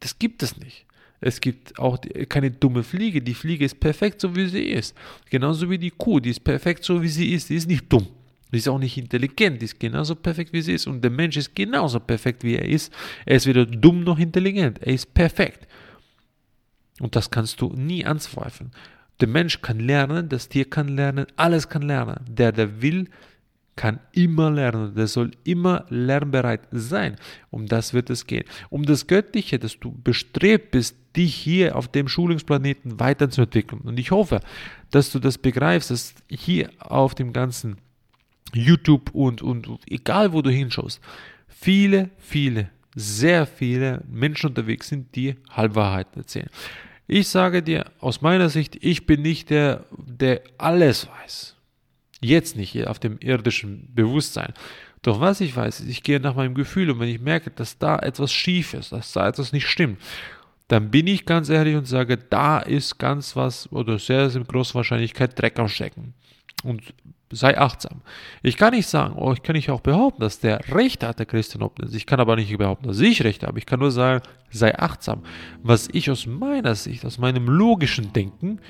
das 0.00 0.18
gibt 0.18 0.42
es 0.42 0.56
nicht. 0.56 0.86
Es 1.20 1.40
gibt 1.40 1.78
auch 1.78 1.98
keine 2.28 2.50
dumme 2.50 2.82
Fliege. 2.82 3.20
Die 3.20 3.34
Fliege 3.34 3.64
ist 3.64 3.78
perfekt, 3.78 4.20
so 4.20 4.34
wie 4.34 4.48
sie 4.48 4.64
ist. 4.64 4.96
Genauso 5.28 5.68
wie 5.68 5.78
die 5.78 5.90
Kuh, 5.90 6.18
die 6.18 6.30
ist 6.30 6.42
perfekt, 6.42 6.82
so 6.82 7.02
wie 7.02 7.08
sie 7.08 7.32
ist. 7.32 7.50
Die 7.50 7.56
ist 7.56 7.68
nicht 7.68 7.92
dumm. 7.92 8.06
Die 8.52 8.56
ist 8.56 8.68
auch 8.68 8.78
nicht 8.78 8.96
intelligent. 8.96 9.60
Die 9.60 9.66
ist 9.66 9.78
genauso 9.78 10.14
perfekt, 10.14 10.52
wie 10.52 10.62
sie 10.62 10.72
ist. 10.72 10.86
Und 10.86 11.02
der 11.02 11.10
Mensch 11.10 11.36
ist 11.36 11.54
genauso 11.54 12.00
perfekt, 12.00 12.42
wie 12.42 12.56
er 12.56 12.66
ist. 12.66 12.92
Er 13.26 13.36
ist 13.36 13.46
weder 13.46 13.66
dumm 13.66 14.02
noch 14.02 14.18
intelligent. 14.18 14.78
Er 14.82 14.94
ist 14.94 15.12
perfekt. 15.12 15.68
Und 17.00 17.16
das 17.16 17.30
kannst 17.30 17.60
du 17.60 17.68
nie 17.74 18.04
anzweifeln. 18.04 18.70
Der 19.20 19.28
Mensch 19.28 19.60
kann 19.60 19.80
lernen, 19.80 20.30
das 20.30 20.48
Tier 20.48 20.68
kann 20.68 20.88
lernen, 20.88 21.26
alles 21.36 21.68
kann 21.68 21.82
lernen. 21.82 22.24
Der, 22.26 22.52
der 22.52 22.80
will, 22.80 23.08
kann 23.76 24.00
immer 24.12 24.50
lernen. 24.50 24.94
Der 24.94 25.06
soll 25.06 25.30
immer 25.44 25.86
lernbereit 25.88 26.62
sein. 26.70 27.16
Um 27.50 27.66
das 27.66 27.94
wird 27.94 28.10
es 28.10 28.26
gehen. 28.26 28.44
Um 28.68 28.84
das 28.84 29.06
Göttliche, 29.06 29.58
dass 29.58 29.78
du 29.78 29.92
bestrebt 29.92 30.70
bist, 30.72 30.96
dich 31.16 31.34
hier 31.34 31.76
auf 31.76 31.88
dem 31.88 32.08
Schulungsplaneten 32.08 33.00
weiterzuentwickeln. 33.00 33.80
Und 33.82 33.98
ich 33.98 34.10
hoffe, 34.10 34.40
dass 34.90 35.10
du 35.10 35.18
das 35.18 35.38
begreifst, 35.38 35.90
dass 35.90 36.14
hier 36.28 36.70
auf 36.78 37.14
dem 37.14 37.32
ganzen 37.32 37.78
YouTube 38.52 39.10
und, 39.14 39.42
und 39.42 39.68
egal 39.88 40.32
wo 40.32 40.42
du 40.42 40.50
hinschaust, 40.50 41.00
viele, 41.48 42.10
viele 42.18 42.70
sehr 42.94 43.46
viele 43.46 44.02
Menschen 44.08 44.48
unterwegs 44.48 44.88
sind, 44.88 45.14
die 45.14 45.36
Halbwahrheiten 45.50 46.22
erzählen. 46.22 46.50
Ich 47.06 47.28
sage 47.28 47.62
dir 47.62 47.86
aus 47.98 48.20
meiner 48.20 48.48
Sicht, 48.48 48.76
ich 48.80 49.06
bin 49.06 49.22
nicht 49.22 49.50
der, 49.50 49.84
der 49.96 50.42
alles 50.58 51.08
weiß. 51.08 51.56
Jetzt 52.20 52.56
nicht 52.56 52.86
auf 52.86 52.98
dem 52.98 53.18
irdischen 53.18 53.94
Bewusstsein. 53.94 54.52
Doch 55.02 55.20
was 55.20 55.40
ich 55.40 55.56
weiß, 55.56 55.80
ist, 55.80 55.88
ich 55.88 56.02
gehe 56.02 56.20
nach 56.20 56.34
meinem 56.34 56.54
Gefühl 56.54 56.90
und 56.90 57.00
wenn 57.00 57.08
ich 57.08 57.20
merke, 57.20 57.50
dass 57.50 57.78
da 57.78 57.98
etwas 57.98 58.32
schief 58.32 58.74
ist, 58.74 58.92
dass 58.92 59.12
da 59.12 59.28
etwas 59.28 59.52
nicht 59.52 59.66
stimmt, 59.66 59.98
dann 60.68 60.90
bin 60.90 61.06
ich 61.06 61.24
ganz 61.24 61.48
ehrlich 61.48 61.74
und 61.74 61.86
sage, 61.86 62.16
da 62.16 62.58
ist 62.58 62.98
ganz 62.98 63.34
was 63.34 63.70
oder 63.72 63.98
sehr, 63.98 64.30
sehr 64.30 64.44
große 64.44 64.74
Wahrscheinlichkeit 64.74 65.40
Dreck 65.40 65.58
am 65.58 65.68
Stecken. 65.68 66.14
Und 66.62 66.94
sei 67.32 67.56
achtsam. 67.58 68.02
Ich 68.42 68.56
kann 68.56 68.74
nicht 68.74 68.88
sagen, 68.88 69.14
oh, 69.16 69.32
ich 69.32 69.42
kann 69.42 69.54
nicht 69.54 69.70
auch 69.70 69.80
behaupten, 69.80 70.20
dass 70.20 70.40
der 70.40 70.60
Recht 70.74 71.02
hat, 71.04 71.18
der 71.18 71.26
Christian 71.26 71.62
Obnitz. 71.62 71.94
Ich 71.94 72.06
kann 72.06 72.20
aber 72.20 72.36
nicht 72.36 72.56
behaupten, 72.56 72.88
dass 72.88 73.00
ich 73.00 73.22
Recht 73.24 73.44
habe. 73.44 73.58
Ich 73.58 73.66
kann 73.66 73.80
nur 73.80 73.90
sagen, 73.90 74.22
sei 74.50 74.76
achtsam. 74.78 75.22
Was 75.62 75.88
ich 75.92 76.10
aus 76.10 76.26
meiner 76.26 76.74
Sicht, 76.74 77.04
aus 77.04 77.18
meinem 77.18 77.46
logischen 77.46 78.12
Denken 78.12 78.60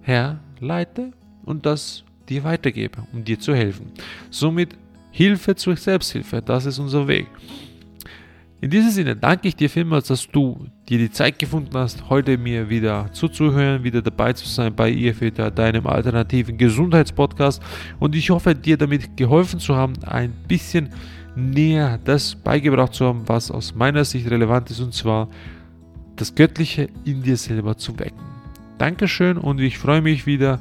herleite 0.00 1.12
und 1.44 1.66
das 1.66 2.04
dir 2.28 2.44
weitergebe, 2.44 2.98
um 3.12 3.24
dir 3.24 3.38
zu 3.38 3.54
helfen. 3.54 3.92
Somit 4.30 4.76
Hilfe 5.10 5.54
zur 5.54 5.76
Selbsthilfe, 5.76 6.42
das 6.42 6.66
ist 6.66 6.78
unser 6.78 7.08
Weg. 7.08 7.26
In 8.60 8.70
diesem 8.70 8.90
Sinne 8.90 9.14
danke 9.14 9.48
ich 9.48 9.56
dir 9.56 9.68
vielmals, 9.68 10.08
dass 10.08 10.26
du 10.28 10.66
dir 10.88 10.98
die 10.98 11.10
Zeit 11.10 11.38
gefunden 11.38 11.74
hast, 11.74 12.08
heute 12.08 12.38
mir 12.38 12.70
wieder 12.70 13.10
zuzuhören, 13.12 13.84
wieder 13.84 14.00
dabei 14.00 14.32
zu 14.32 14.48
sein 14.48 14.74
bei 14.74 14.90
IFETA, 14.90 15.50
deinem 15.50 15.86
alternativen 15.86 16.56
Gesundheitspodcast. 16.56 17.62
Und 17.98 18.14
ich 18.14 18.30
hoffe, 18.30 18.54
dir 18.54 18.78
damit 18.78 19.16
geholfen 19.16 19.60
zu 19.60 19.76
haben, 19.76 19.92
ein 20.04 20.32
bisschen 20.48 20.88
näher 21.34 21.98
das 22.02 22.34
beigebracht 22.34 22.94
zu 22.94 23.04
haben, 23.04 23.22
was 23.26 23.50
aus 23.50 23.74
meiner 23.74 24.04
Sicht 24.04 24.30
relevant 24.30 24.70
ist, 24.70 24.80
und 24.80 24.94
zwar 24.94 25.28
das 26.16 26.34
Göttliche 26.34 26.88
in 27.04 27.22
dir 27.22 27.36
selber 27.36 27.76
zu 27.76 27.98
wecken. 27.98 28.24
Dankeschön 28.78 29.36
und 29.36 29.60
ich 29.60 29.78
freue 29.78 30.02
mich 30.02 30.26
wieder, 30.26 30.60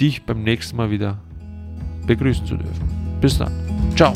dich 0.00 0.24
beim 0.24 0.42
nächsten 0.42 0.76
Mal 0.76 0.90
wieder 0.90 1.18
begrüßen 2.06 2.46
zu 2.46 2.56
dürfen. 2.56 3.18
Bis 3.20 3.38
dann. 3.38 3.52
Ciao. 3.94 4.12